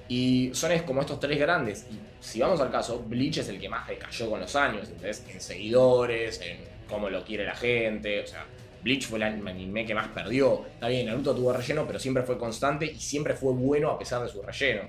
[0.09, 1.87] Y son es como estos tres grandes.
[1.91, 4.89] Y si vamos al caso, Bleach es el que más decayó con los años.
[4.89, 5.25] ¿entendés?
[5.29, 8.21] En seguidores, en cómo lo quiere la gente.
[8.23, 8.45] O sea,
[8.83, 10.67] Bleach fue el anime que más perdió.
[10.67, 14.23] Está bien, Naruto tuvo relleno, pero siempre fue constante y siempre fue bueno a pesar
[14.23, 14.83] de su relleno.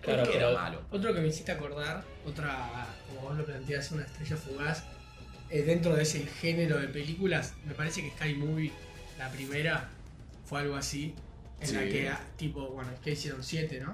[0.00, 0.82] Claro, Porque era malo.
[0.90, 4.84] Otro que me hiciste acordar, otra, como vos lo planteás, una estrella fugaz,
[5.48, 8.72] eh, dentro de ese género de películas, me parece que Sky Movie,
[9.18, 9.88] la primera,
[10.44, 11.14] fue algo así,
[11.60, 11.88] en la Sí.
[11.90, 13.92] que, ah, tipo, bueno, es que hicieron siete, ¿no?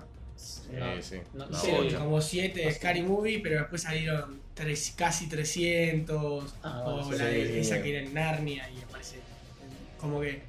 [0.72, 1.16] No, sí.
[1.34, 2.76] no- No, Sí, como siete de sí.
[2.78, 7.82] Scary Movie, pero después salieron tres, casi 300, Ah, o la de sí, esa sí.
[7.82, 9.16] que era en Narnia, y me parece
[10.00, 10.42] como que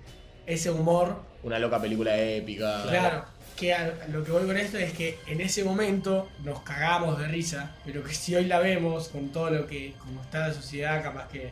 [0.46, 2.84] ese humor Una loca película épica.
[2.90, 7.20] Claro, que a- lo que voy con esto es que en ese momento nos cagamos
[7.20, 10.54] de risa, pero que si hoy la vemos con todo lo que, como está la
[10.54, 11.52] sociedad, capaz que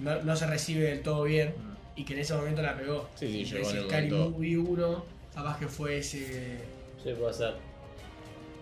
[0.00, 1.54] no, no se recibe del todo bien,
[1.96, 3.08] y que en ese momento la pegó.
[3.14, 4.30] Sí, sí, Y llegó en ese el momento.
[4.30, 6.58] Movie 1, capaz que fue ese.
[7.04, 7.54] Sí, puede ser.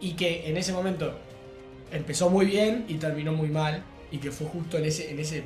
[0.00, 1.18] Y que en ese momento
[1.92, 5.44] empezó muy bien y terminó muy mal, y que fue justo en ese, en ese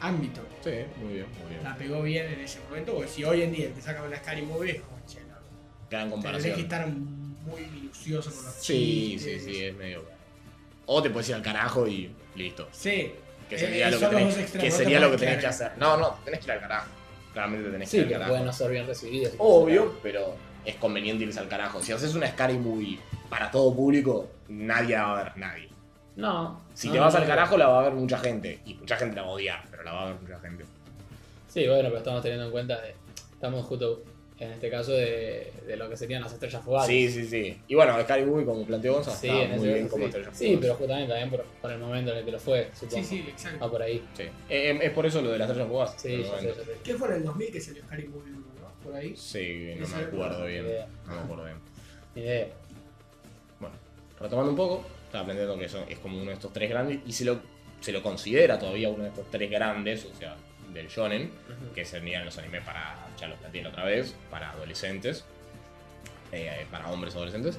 [0.00, 0.40] ámbito.
[0.62, 0.70] Sí,
[1.02, 1.64] muy bien, muy bien.
[1.64, 4.42] La pegó bien en ese momento, porque si hoy en día te sacan una Scary
[4.42, 5.34] Movie, es como, che, no,
[5.90, 6.54] Gran comparación.
[6.56, 9.44] que estar muy minucioso con los Sí, sí, chistes.
[9.44, 10.04] sí, es medio.
[10.86, 12.68] O te puedes ir al carajo y listo.
[12.72, 13.12] Sí.
[13.48, 15.72] Que Eh, sería lo que tenés, extremos, que, no sería lo que tenés que hacer.
[15.78, 16.86] No, no, tenés que ir al carajo.
[17.32, 18.32] Claramente te tenés Sí, que ir que al carajo.
[18.32, 19.32] pueden no ser bien recibidas.
[19.38, 21.82] Obvio, pero es conveniente irse al carajo.
[21.82, 22.98] Si haces una Scary Movie
[23.32, 25.68] para todo público, nadie la va a ver, nadie.
[26.16, 26.60] No.
[26.74, 27.30] Si no, te vas no, al no.
[27.30, 28.60] carajo, la va a ver mucha gente.
[28.66, 30.64] Y mucha gente la va a odiar, pero la va a ver mucha gente.
[31.48, 32.94] Sí, bueno, pero estamos teniendo en cuenta de.
[33.32, 34.02] Estamos justo
[34.38, 36.88] en este caso de, de lo que serían las estrellas fugaces.
[36.88, 37.58] Sí, sí, sí.
[37.68, 40.08] Y bueno, Scary Movie, como planteó Gonza, Sí, está en muy bien como sí.
[40.10, 42.96] estrella Sí, pero justamente también por, por el momento en el que lo fue, supongo.
[43.02, 43.64] Sí, sí, exacto.
[43.64, 44.04] Va por ahí.
[44.14, 44.24] Sí.
[44.50, 46.02] Eh, es por eso lo de las estrellas fugaces.
[46.02, 46.54] Sí, ya sé.
[46.84, 48.84] ¿Qué fue en el 2000 que salió Scary Movie 1, no?
[48.84, 49.16] Por ahí.
[49.16, 50.66] Sí, no me acuerdo bien.
[51.06, 51.56] No me acuerdo bien.
[52.14, 52.48] Ni idea.
[54.22, 57.12] Retomando un poco, estaba planteando que son- es como uno de estos tres grandes y
[57.12, 57.40] se lo,
[57.80, 60.36] se lo considera todavía uno de estos tres grandes, o sea,
[60.72, 61.30] del shonen,
[61.74, 65.24] que serían los animes para, ya lo planteé la otra vez, para adolescentes,
[66.32, 67.58] eh, para hombres adolescentes,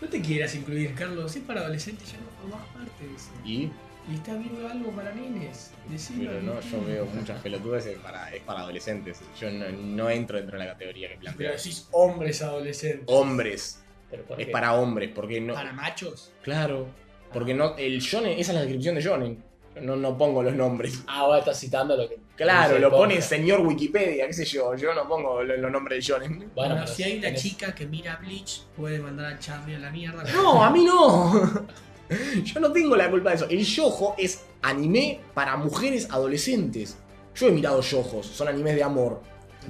[0.00, 1.34] No te quieras incluir, Carlos.
[1.36, 3.30] Es para adolescentes, ya no formás parte de eso.
[3.44, 3.70] y,
[4.10, 5.70] Y estás viendo algo para nenes.
[5.88, 6.30] Decilo.
[6.30, 10.36] pero no, yo veo muchas pelotudas es para, es para adolescentes, yo no, no entro
[10.36, 11.52] dentro de la categoría que Pero plantea.
[11.52, 13.04] decís hombres adolescentes.
[13.08, 13.82] Hombres,
[14.14, 14.52] Pero ¿por es qué?
[14.52, 15.54] para hombres, porque no...
[15.54, 16.32] ¿Para machos?
[16.42, 16.86] Claro,
[17.32, 19.42] porque no, el shonen, esa es la descripción de shonen,
[19.82, 21.02] no, no pongo los nombres.
[21.08, 22.16] Ah, vos estás citando lo que.
[22.36, 23.28] Claro, lo el pone podcast.
[23.30, 26.50] señor Wikipedia, qué sé yo, yo no pongo lo- los nombres de shonen.
[26.54, 29.90] Bueno, si hay una tenés- chica que mira Bleach, puede mandar a Charlie a la
[29.90, 30.22] mierda.
[30.32, 31.66] No, a mí no.
[32.44, 33.46] Yo no tengo la culpa de eso.
[33.48, 36.98] El yojo es anime para mujeres adolescentes.
[37.34, 39.22] Yo he mirado yojos, son animes de amor.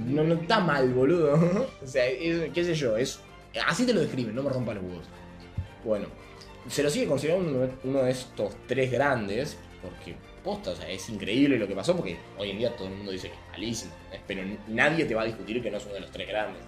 [0.04, 1.68] No, no está mal, boludo.
[1.82, 3.20] O sea, es- qué sé yo, es.
[3.66, 5.06] Así te lo describen, no me rompa los huevos.
[5.84, 6.06] Bueno,
[6.68, 11.58] se lo sigue considerando uno, de estos tres grandes, porque posta, o sea, es increíble
[11.58, 13.92] lo que pasó, porque hoy en día todo el mundo dice que es malísimo,
[14.26, 16.62] pero nadie te va a discutir que no es uno de los tres grandes.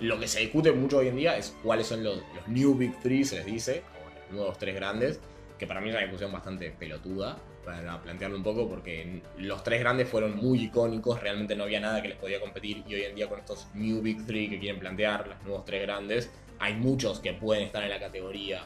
[0.00, 3.00] Lo que se discute mucho hoy en día es cuáles son los, los New Big
[3.00, 5.20] Three, se les dice, o los nuevos tres grandes,
[5.58, 9.80] que para mí es una discusión bastante pelotuda, para plantearlo un poco, porque los tres
[9.80, 13.16] grandes fueron muy icónicos, realmente no había nada que les podía competir, y hoy en
[13.16, 17.18] día con estos New Big Three que quieren plantear, los nuevos tres grandes, hay muchos
[17.20, 18.62] que pueden estar en la categoría,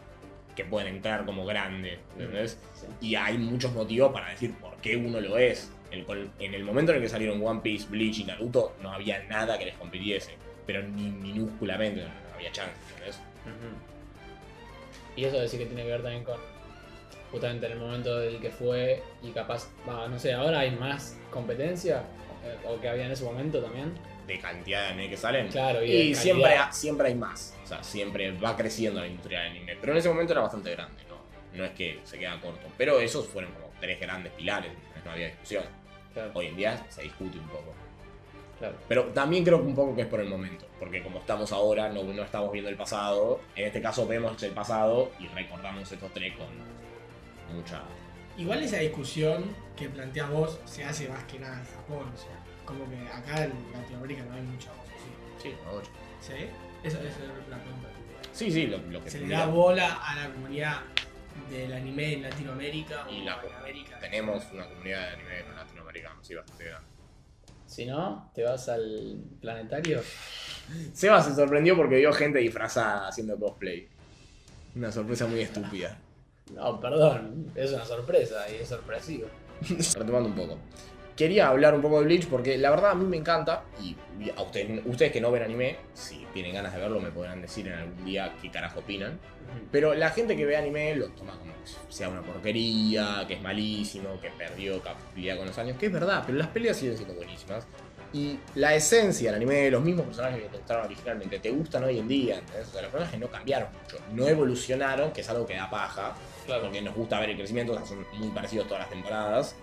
[0.54, 2.58] que pueden entrar como grandes, ¿entendés?
[2.74, 2.86] Sí.
[3.08, 5.72] Y hay muchos motivos para decir por qué uno lo es.
[5.90, 9.58] En el momento en el que salieron One Piece, Bleach y Naruto, no había nada
[9.58, 10.36] que les compitiese.
[10.66, 13.20] Pero ni minúsculamente, no, no había chance, ¿entendés?
[15.16, 16.38] Y eso decir que tiene que ver también con
[17.30, 21.16] justamente en el momento del que fue y capaz, va, no sé, ahora hay más
[21.30, 22.02] competencia
[22.44, 23.92] eh, o que había en ese momento también.
[24.26, 25.48] De cantidad de anime que salen.
[25.48, 27.56] Claro, y, siempre, ha- siempre hay más.
[27.64, 29.76] O sea, siempre va creciendo la industria del anime.
[29.80, 31.16] Pero en ese momento era bastante grande, ¿no?
[31.58, 32.66] No es que se queda corto.
[32.78, 34.70] Pero esos fueron como tres grandes pilares,
[35.04, 35.64] no había discusión.
[36.14, 37.72] Claro, Hoy en día se discute un poco.
[38.58, 38.74] claro.
[38.88, 41.88] Pero también creo que un poco que es por el momento, porque como estamos ahora,
[41.88, 43.40] no, no estamos viendo el pasado.
[43.56, 46.46] En este caso vemos el pasado y recordamos estos tres con
[47.50, 47.82] mucha...
[48.38, 49.44] Igual esa discusión
[49.76, 52.10] que planteas vos se hace más que nada en Japón.
[52.14, 52.30] O sea,
[52.64, 55.48] como que acá en Latinoamérica no hay mucha voz así.
[55.48, 55.54] Sí.
[56.20, 56.32] ¿Sí?
[56.82, 57.88] Esa, esa es la pregunta.
[58.32, 60.80] sí, sí, lo, lo que Se le da bola a la comunidad
[61.50, 63.98] del anime en Latinoamérica Y o la- en América.
[63.98, 66.88] Tenemos una comunidad de anime latinoamericano, sí, bastante grande.
[67.66, 70.00] Si no, te vas al planetario.
[70.92, 73.88] Seba se sorprendió porque vio gente disfrazada haciendo cosplay.
[74.74, 75.98] Una sorpresa muy estúpida.
[76.54, 79.28] No, perdón, es una sorpresa y es sorpresivo.
[79.68, 80.58] Retomando un poco.
[81.16, 83.94] Quería hablar un poco de Bleach porque la verdad a mí me encanta y
[84.34, 87.66] a ustedes, ustedes que no ven anime, si tienen ganas de verlo me podrán decir
[87.68, 89.18] en algún día qué carajo opinan.
[89.70, 93.42] Pero la gente que ve anime lo toma como que sea una porquería, que es
[93.42, 97.14] malísimo, que perdió capacidad con los años, que es verdad, pero las peleas siguen siendo
[97.14, 97.66] buenísimas.
[98.12, 101.98] Y la esencia del anime, los mismos personajes que te gustaron originalmente, te gustan hoy
[101.98, 102.68] en día, ¿entendés?
[102.68, 106.14] O sea, los personajes no cambiaron mucho, no evolucionaron, que es algo que da paja,
[106.46, 106.62] Claro.
[106.62, 109.56] porque nos gusta ver el crecimiento, o sea, son muy parecidos todas las temporadas.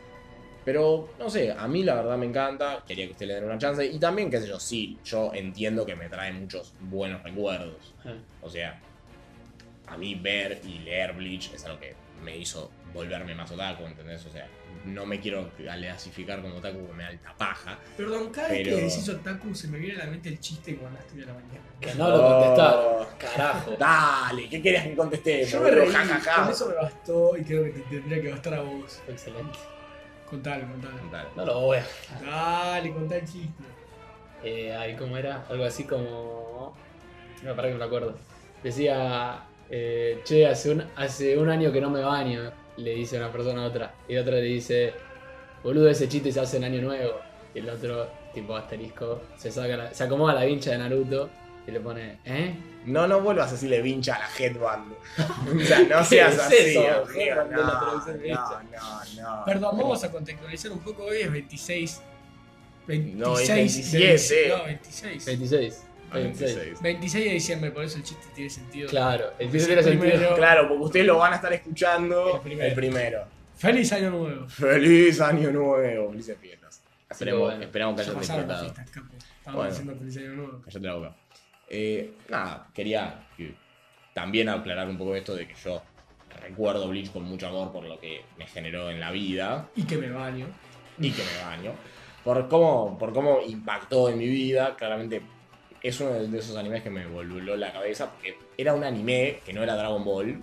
[0.66, 3.58] Pero, no sé, a mí la verdad me encanta, quería que usted le den una
[3.58, 7.94] chance, y también, qué sé yo, sí, yo entiendo que me trae muchos buenos recuerdos.
[8.42, 8.82] O sea,
[9.88, 14.26] a mí ver y leer Bleach es algo que me hizo volverme más otaku, ¿entendés?
[14.26, 14.46] O sea,
[14.88, 17.78] no me quiero clasificar como otaku porque me da alta paja.
[17.96, 20.76] Perdón, cada vez Pero- que decís otaku se me viene a la mente el chiste
[20.78, 21.62] con la estudia de la mañana.
[21.80, 23.06] Que no lo contestaron.
[23.20, 23.72] Carajo.
[23.78, 25.52] Dale, ¿qué querías que contestemos?
[25.52, 26.42] Yo me reí, Ja, ja, ja.
[26.44, 29.02] con eso me bastó y creo que te tendría que bastar a vos.
[29.08, 29.60] Excelente.
[30.30, 30.98] Contalo, contalo.
[31.12, 31.30] Dale.
[31.36, 31.86] No lo voy a.
[32.26, 33.64] Dale, contá el chiste.
[34.44, 35.46] Eh, ahí, ¿cómo era?
[35.50, 36.76] Algo así como.
[37.44, 38.18] No, para que me lo acuerdo.
[38.64, 39.44] Decía.
[39.70, 42.52] eh, che, hace un, hace un año que no me baño.
[42.78, 43.94] Le dice una persona a otra.
[44.08, 44.94] Y la otra le dice.
[45.64, 47.20] Boludo, ese chiste se hace en año nuevo.
[47.54, 51.30] Y el otro, tipo asterisco, se saca la- se acomoda la vincha de Naruto.
[51.68, 52.20] Y le pone.
[52.24, 52.56] ¿Eh?
[52.86, 54.94] No, no vuelvas a decirle vincha a la headband.
[55.62, 56.80] o sea, no ¿Qué seas es así, eso?
[56.80, 57.36] amigo.
[57.52, 59.46] No, no, no, no.
[59.46, 61.04] Perdón, vamos a contextualizar un poco.
[61.06, 62.02] Hoy es 26.
[62.88, 64.12] 26 No, es de 27.
[64.14, 64.58] diciembre.
[64.58, 65.26] No, 26.
[65.26, 65.84] 26.
[66.12, 66.56] Ah, 26.
[66.56, 66.82] 26.
[66.82, 68.90] 26 de diciembre, por eso el chiste tiene sentido.
[68.90, 70.12] Claro, el piso tiene primero.
[70.12, 70.36] sentido.
[70.36, 72.68] Claro, porque ustedes lo van a estar escuchando El primero.
[72.70, 73.26] el primero.
[73.56, 74.48] Feliz año nuevo.
[74.48, 76.82] Feliz año nuevo, felices fiestas.
[77.10, 77.64] Esperemos, bueno.
[77.64, 78.74] esperamos que Ya hayan disfrutado.
[79.46, 79.62] Bueno.
[79.72, 80.62] haciendo feliz año nuevo.
[80.64, 81.16] Cállate la boca.
[81.70, 83.54] Eh, nada, quería que-
[84.14, 85.82] también aclarar un poco esto de que yo
[86.42, 89.98] recuerdo Bleach con mucho amor por lo que me generó en la vida Y que
[89.98, 90.48] me baño.
[91.00, 91.72] y que me baño.
[92.24, 95.22] Por cómo, por cómo impactó en mi vida, claramente
[95.82, 99.54] es uno de esos animes que me volvió la cabeza porque era un anime que
[99.54, 100.42] no era Dragon Ball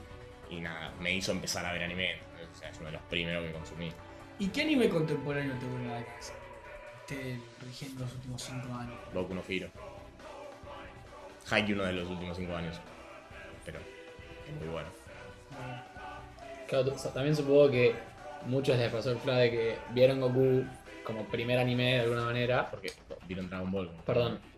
[0.50, 2.16] y nada, me hizo empezar a ver anime.
[2.52, 3.92] O sea, es uno de los primeros que consumí.
[4.38, 6.34] ¿Y qué anime contemporáneo te vuelve a la cabeza?
[7.00, 8.94] Esté rigiendo los últimos 5 años.
[9.12, 9.68] Boku no Hero.
[11.50, 12.80] Haikyuu uno de los últimos 5 años.
[13.64, 14.88] Pero es muy bueno.
[16.68, 17.94] Claro, o sea, también supongo que
[18.46, 20.64] muchos les pasó el de que vieron Goku
[21.04, 22.70] como primer anime de alguna manera.
[22.70, 22.92] Porque
[23.26, 23.90] vieron Dragon Ball.
[24.06, 24.53] Perdón.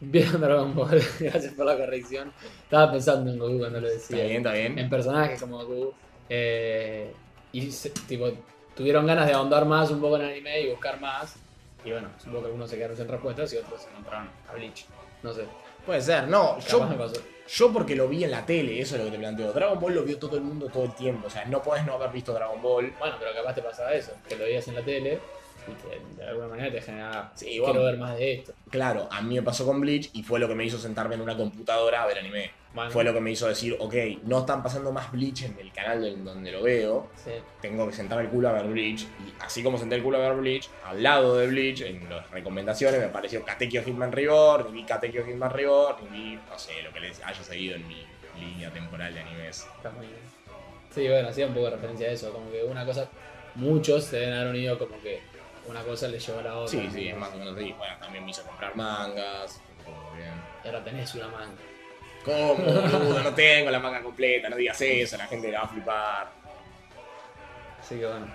[0.00, 2.32] Vieron Dragon Ball, gracias por la corrección.
[2.62, 4.24] Estaba pensando en Goku cuando lo Está decía.
[4.26, 4.78] bien, está bien.
[4.78, 5.94] En personajes como Goku.
[6.28, 7.12] eh,
[7.52, 8.30] y se- tipo,
[8.76, 11.34] tuvieron ganas de ahondar más un poco en el anime y buscar más.
[11.84, 14.86] Y bueno, supongo que algunos se quedaron sin respuestas y otros se encontraron a Bleach.
[15.22, 15.44] No sé.
[15.86, 16.58] Puede ser, no.
[16.60, 17.14] Yo, Capaz me pasó.
[17.48, 19.52] yo porque lo vi en la tele, eso es lo que te planteo.
[19.52, 21.28] Dragon Ball lo vio todo el mundo todo el tiempo.
[21.28, 22.92] O sea, no podés no haber visto Dragon Ball.
[22.98, 25.18] Bueno, pero capaz te pasaba eso, que lo veías en la tele
[26.16, 27.82] de alguna manera te generaba, Sí, quiero bueno.
[27.84, 28.52] ver más de esto.
[28.70, 31.20] Claro, a mí me pasó con Bleach y fue lo que me hizo sentarme en
[31.20, 32.50] una computadora a ver anime.
[32.74, 33.94] Bueno, Fue lo que me hizo decir, ok,
[34.24, 37.08] no están pasando más Bleach en el canal en donde lo veo.
[37.16, 37.30] sí.
[37.62, 39.02] tengo que sentar el culo a ver Bleach.
[39.02, 42.30] Y así como senté el culo a ver Bleach, al lado de Bleach, en las
[42.30, 46.82] recomendaciones, me apareció Katekyo Hitman Reborn, ni vi Katekyo Hitman Reborn, ni vi, no sé,
[46.82, 48.04] lo que les haya seguido en mi
[48.38, 49.66] línea temporal de animes.
[49.76, 50.18] Está muy bien.
[50.94, 53.08] Sí, bueno, hacía un poco de referencia a eso, como que una cosa,
[53.54, 55.20] muchos se deben haber unido como que
[55.68, 56.70] una cosa les llevó a la otra.
[56.80, 57.72] Sí, sí, es más o menos así.
[57.72, 59.60] Bueno, también me hizo comprar mangas.
[59.78, 60.32] estuvo bien.
[60.64, 61.62] Y ahora tenés una manga.
[62.24, 63.22] ¿Cómo, boludo?
[63.22, 66.28] No tengo la manga completa, no digas eso, la gente la va a flipar.
[67.80, 68.26] Así que bueno.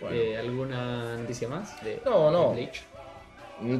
[0.00, 0.16] Bueno.
[0.16, 1.82] Eh, ¿Alguna noticia más?
[1.84, 2.52] De No, no.
[2.52, 2.82] Bleach?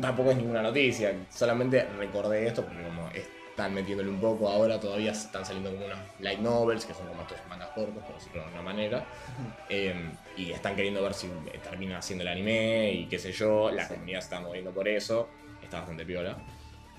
[0.01, 3.09] Tampoco es ninguna noticia, solamente recordé esto porque como
[3.53, 4.49] están metiéndole un poco.
[4.49, 8.15] Ahora, todavía están saliendo como unos light novels, que son como estos mangas cortos, por
[8.15, 9.07] decirlo de alguna manera,
[9.69, 13.71] eh, y están queriendo ver si eh, terminan haciendo el anime y qué sé yo,
[13.71, 15.29] la comunidad se está moviendo por eso,
[15.63, 16.39] está bastante piola.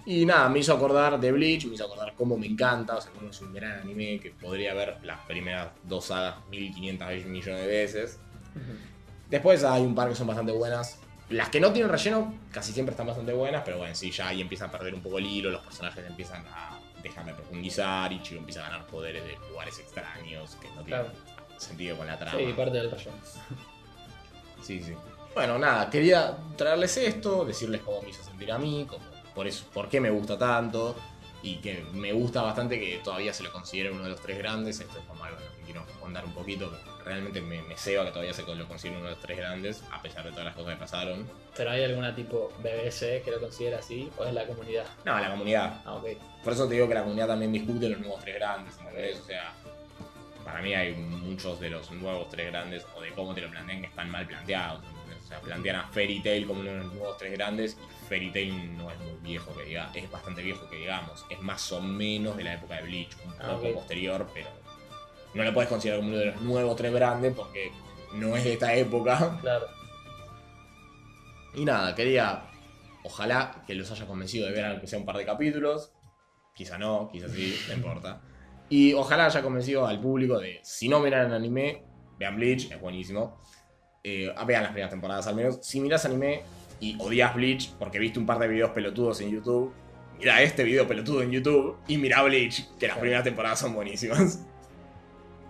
[0.05, 3.11] Y nada, me hizo acordar de Bleach, me hizo acordar cómo me encanta, o sea,
[3.13, 7.67] cómo es un gran anime que podría ver las primeras dos sagas 1500 millones de
[7.67, 8.19] veces.
[9.29, 10.99] Después hay un par que son bastante buenas.
[11.29, 14.41] Las que no tienen relleno casi siempre están bastante buenas, pero bueno, sí, ya ahí
[14.41, 18.21] empiezan a perder un poco el hilo, los personajes empiezan a dejar de profundizar y
[18.21, 21.07] Chico empieza a ganar poderes de lugares extraños que no tienen
[21.57, 22.37] sentido con la trama.
[22.37, 23.17] Sí, parte del relleno.
[24.61, 24.93] Sí, sí.
[25.33, 29.03] Bueno, nada, quería traerles esto, decirles cómo me hizo sentir a mí, cómo,
[29.33, 30.95] por, eso, por qué me gusta tanto
[31.41, 34.79] y que me gusta bastante que todavía se lo considere uno de los tres grandes.
[34.79, 36.71] Esto es como algo que quiero contar un poquito,
[37.05, 40.01] realmente me, me ceba que todavía se lo considere uno de los tres grandes, a
[40.01, 41.29] pesar de todas las cosas que pasaron.
[41.55, 44.85] ¿Pero hay alguna tipo BBC que lo considera así o es la comunidad?
[45.05, 45.81] No, la comunidad.
[45.85, 46.07] Ah, ok.
[46.43, 49.19] Por eso te digo que la comunidad también discute los nuevos tres grandes, ¿entendés?
[49.19, 49.53] O sea,
[50.43, 53.81] para mí hay muchos de los nuevos tres grandes, o de cómo te lo plantean,
[53.81, 54.81] que están mal planteados.
[55.23, 58.29] O sea, plantean a Fairy Tail como uno de los nuevos tres grandes, y Fairy
[58.31, 61.79] Tail no es muy viejo que diga, es bastante viejo que digamos, es más o
[61.81, 64.49] menos de la época de Bleach, un Ah, poco posterior, pero
[65.33, 67.71] no lo puedes considerar como uno de los nuevos tres grandes porque
[68.13, 69.37] no es de esta época.
[69.41, 69.65] Claro.
[71.55, 72.43] Y nada, quería,
[73.03, 75.91] ojalá que los haya convencido de ver aunque sea un par de capítulos.
[76.55, 78.21] Quizá no, quizá sí, no importa.
[78.69, 81.83] Y ojalá haya convencido al público de, si no miran el anime,
[82.17, 83.41] vean Bleach, es buenísimo.
[84.03, 85.59] Eh, vean las primeras temporadas al menos.
[85.61, 86.41] Si miras anime
[86.79, 89.73] y odias Bleach porque viste un par de videos pelotudos en YouTube,
[90.17, 94.45] mira este video pelotudo en YouTube y mira Bleach, que las primeras temporadas son buenísimas.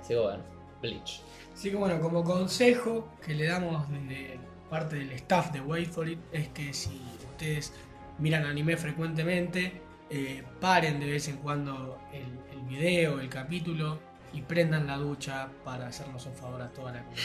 [0.04, 0.44] Así que bueno,
[0.82, 1.22] Bleach.
[1.54, 4.38] Así que bueno, como consejo que le damos de
[4.70, 7.02] parte del staff de Wait for It es que si
[7.32, 7.72] ustedes
[8.20, 13.98] miran anime frecuentemente, eh, paren de vez en cuando el, el video, el capítulo
[14.34, 17.24] y prendan la ducha para hacernos un favor a toda la comunidad.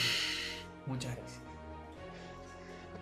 [0.85, 1.41] Muchas gracias.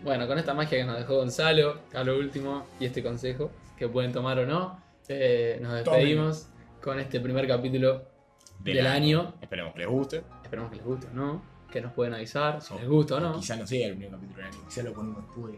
[0.04, 3.88] Bueno, con esta magia que nos dejó Gonzalo, a lo último, y este consejo, que
[3.88, 6.48] pueden tomar o no, eh, nos despedimos
[6.82, 8.17] con este primer capítulo
[8.74, 9.34] del, año.
[9.42, 10.24] Esperemos que les guste.
[10.44, 11.42] Esperemos que les guste o no,
[11.72, 13.36] que nos pueden avisar si O- les gusta o no.
[13.40, 15.56] Quizá no sea el primer capítulo del anime, quizá lo ponemos después.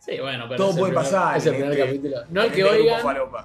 [0.00, 2.16] Sí, bueno, pero Todo es el puede primer- pasar Es el primer este- capítulo.
[2.28, 3.02] No el que este oigan,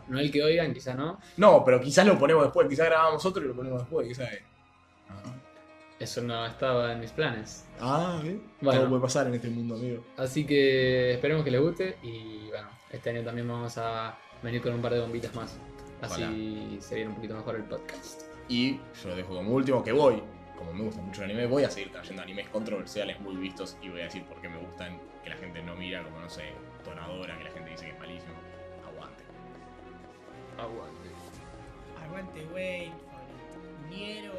[0.10, 1.20] no el que oigan, quizá no.
[1.38, 4.44] No, pero quizás lo ponemos después, quizás grabamos otro y lo ponemos después, ¿qué sabes?
[6.00, 7.66] Eso no estaba en mis planes.
[7.82, 8.40] Ah, ¿eh?
[8.62, 8.80] Bueno.
[8.80, 10.02] Todo puede pasar en este mundo, amigo.
[10.16, 14.74] Así que esperemos que les guste y bueno, este año también vamos a venir con
[14.74, 15.58] un par de bombitas más.
[16.02, 18.22] Así se viene un poquito mejor el podcast.
[18.50, 20.22] Y yo lo dejo como último, que voy
[20.60, 23.88] como me gusta mucho el anime, voy a seguir trayendo animes controversiales, muy vistos, y
[23.88, 26.52] voy a decir por qué me gustan, que la gente no mira como, no sé,
[26.84, 28.34] tonadora, que la gente dice que es malísimo.
[28.86, 29.24] Aguante.
[30.58, 31.10] Aguante.
[32.04, 32.92] Aguante, güey.
[33.90, 34.34] Niero.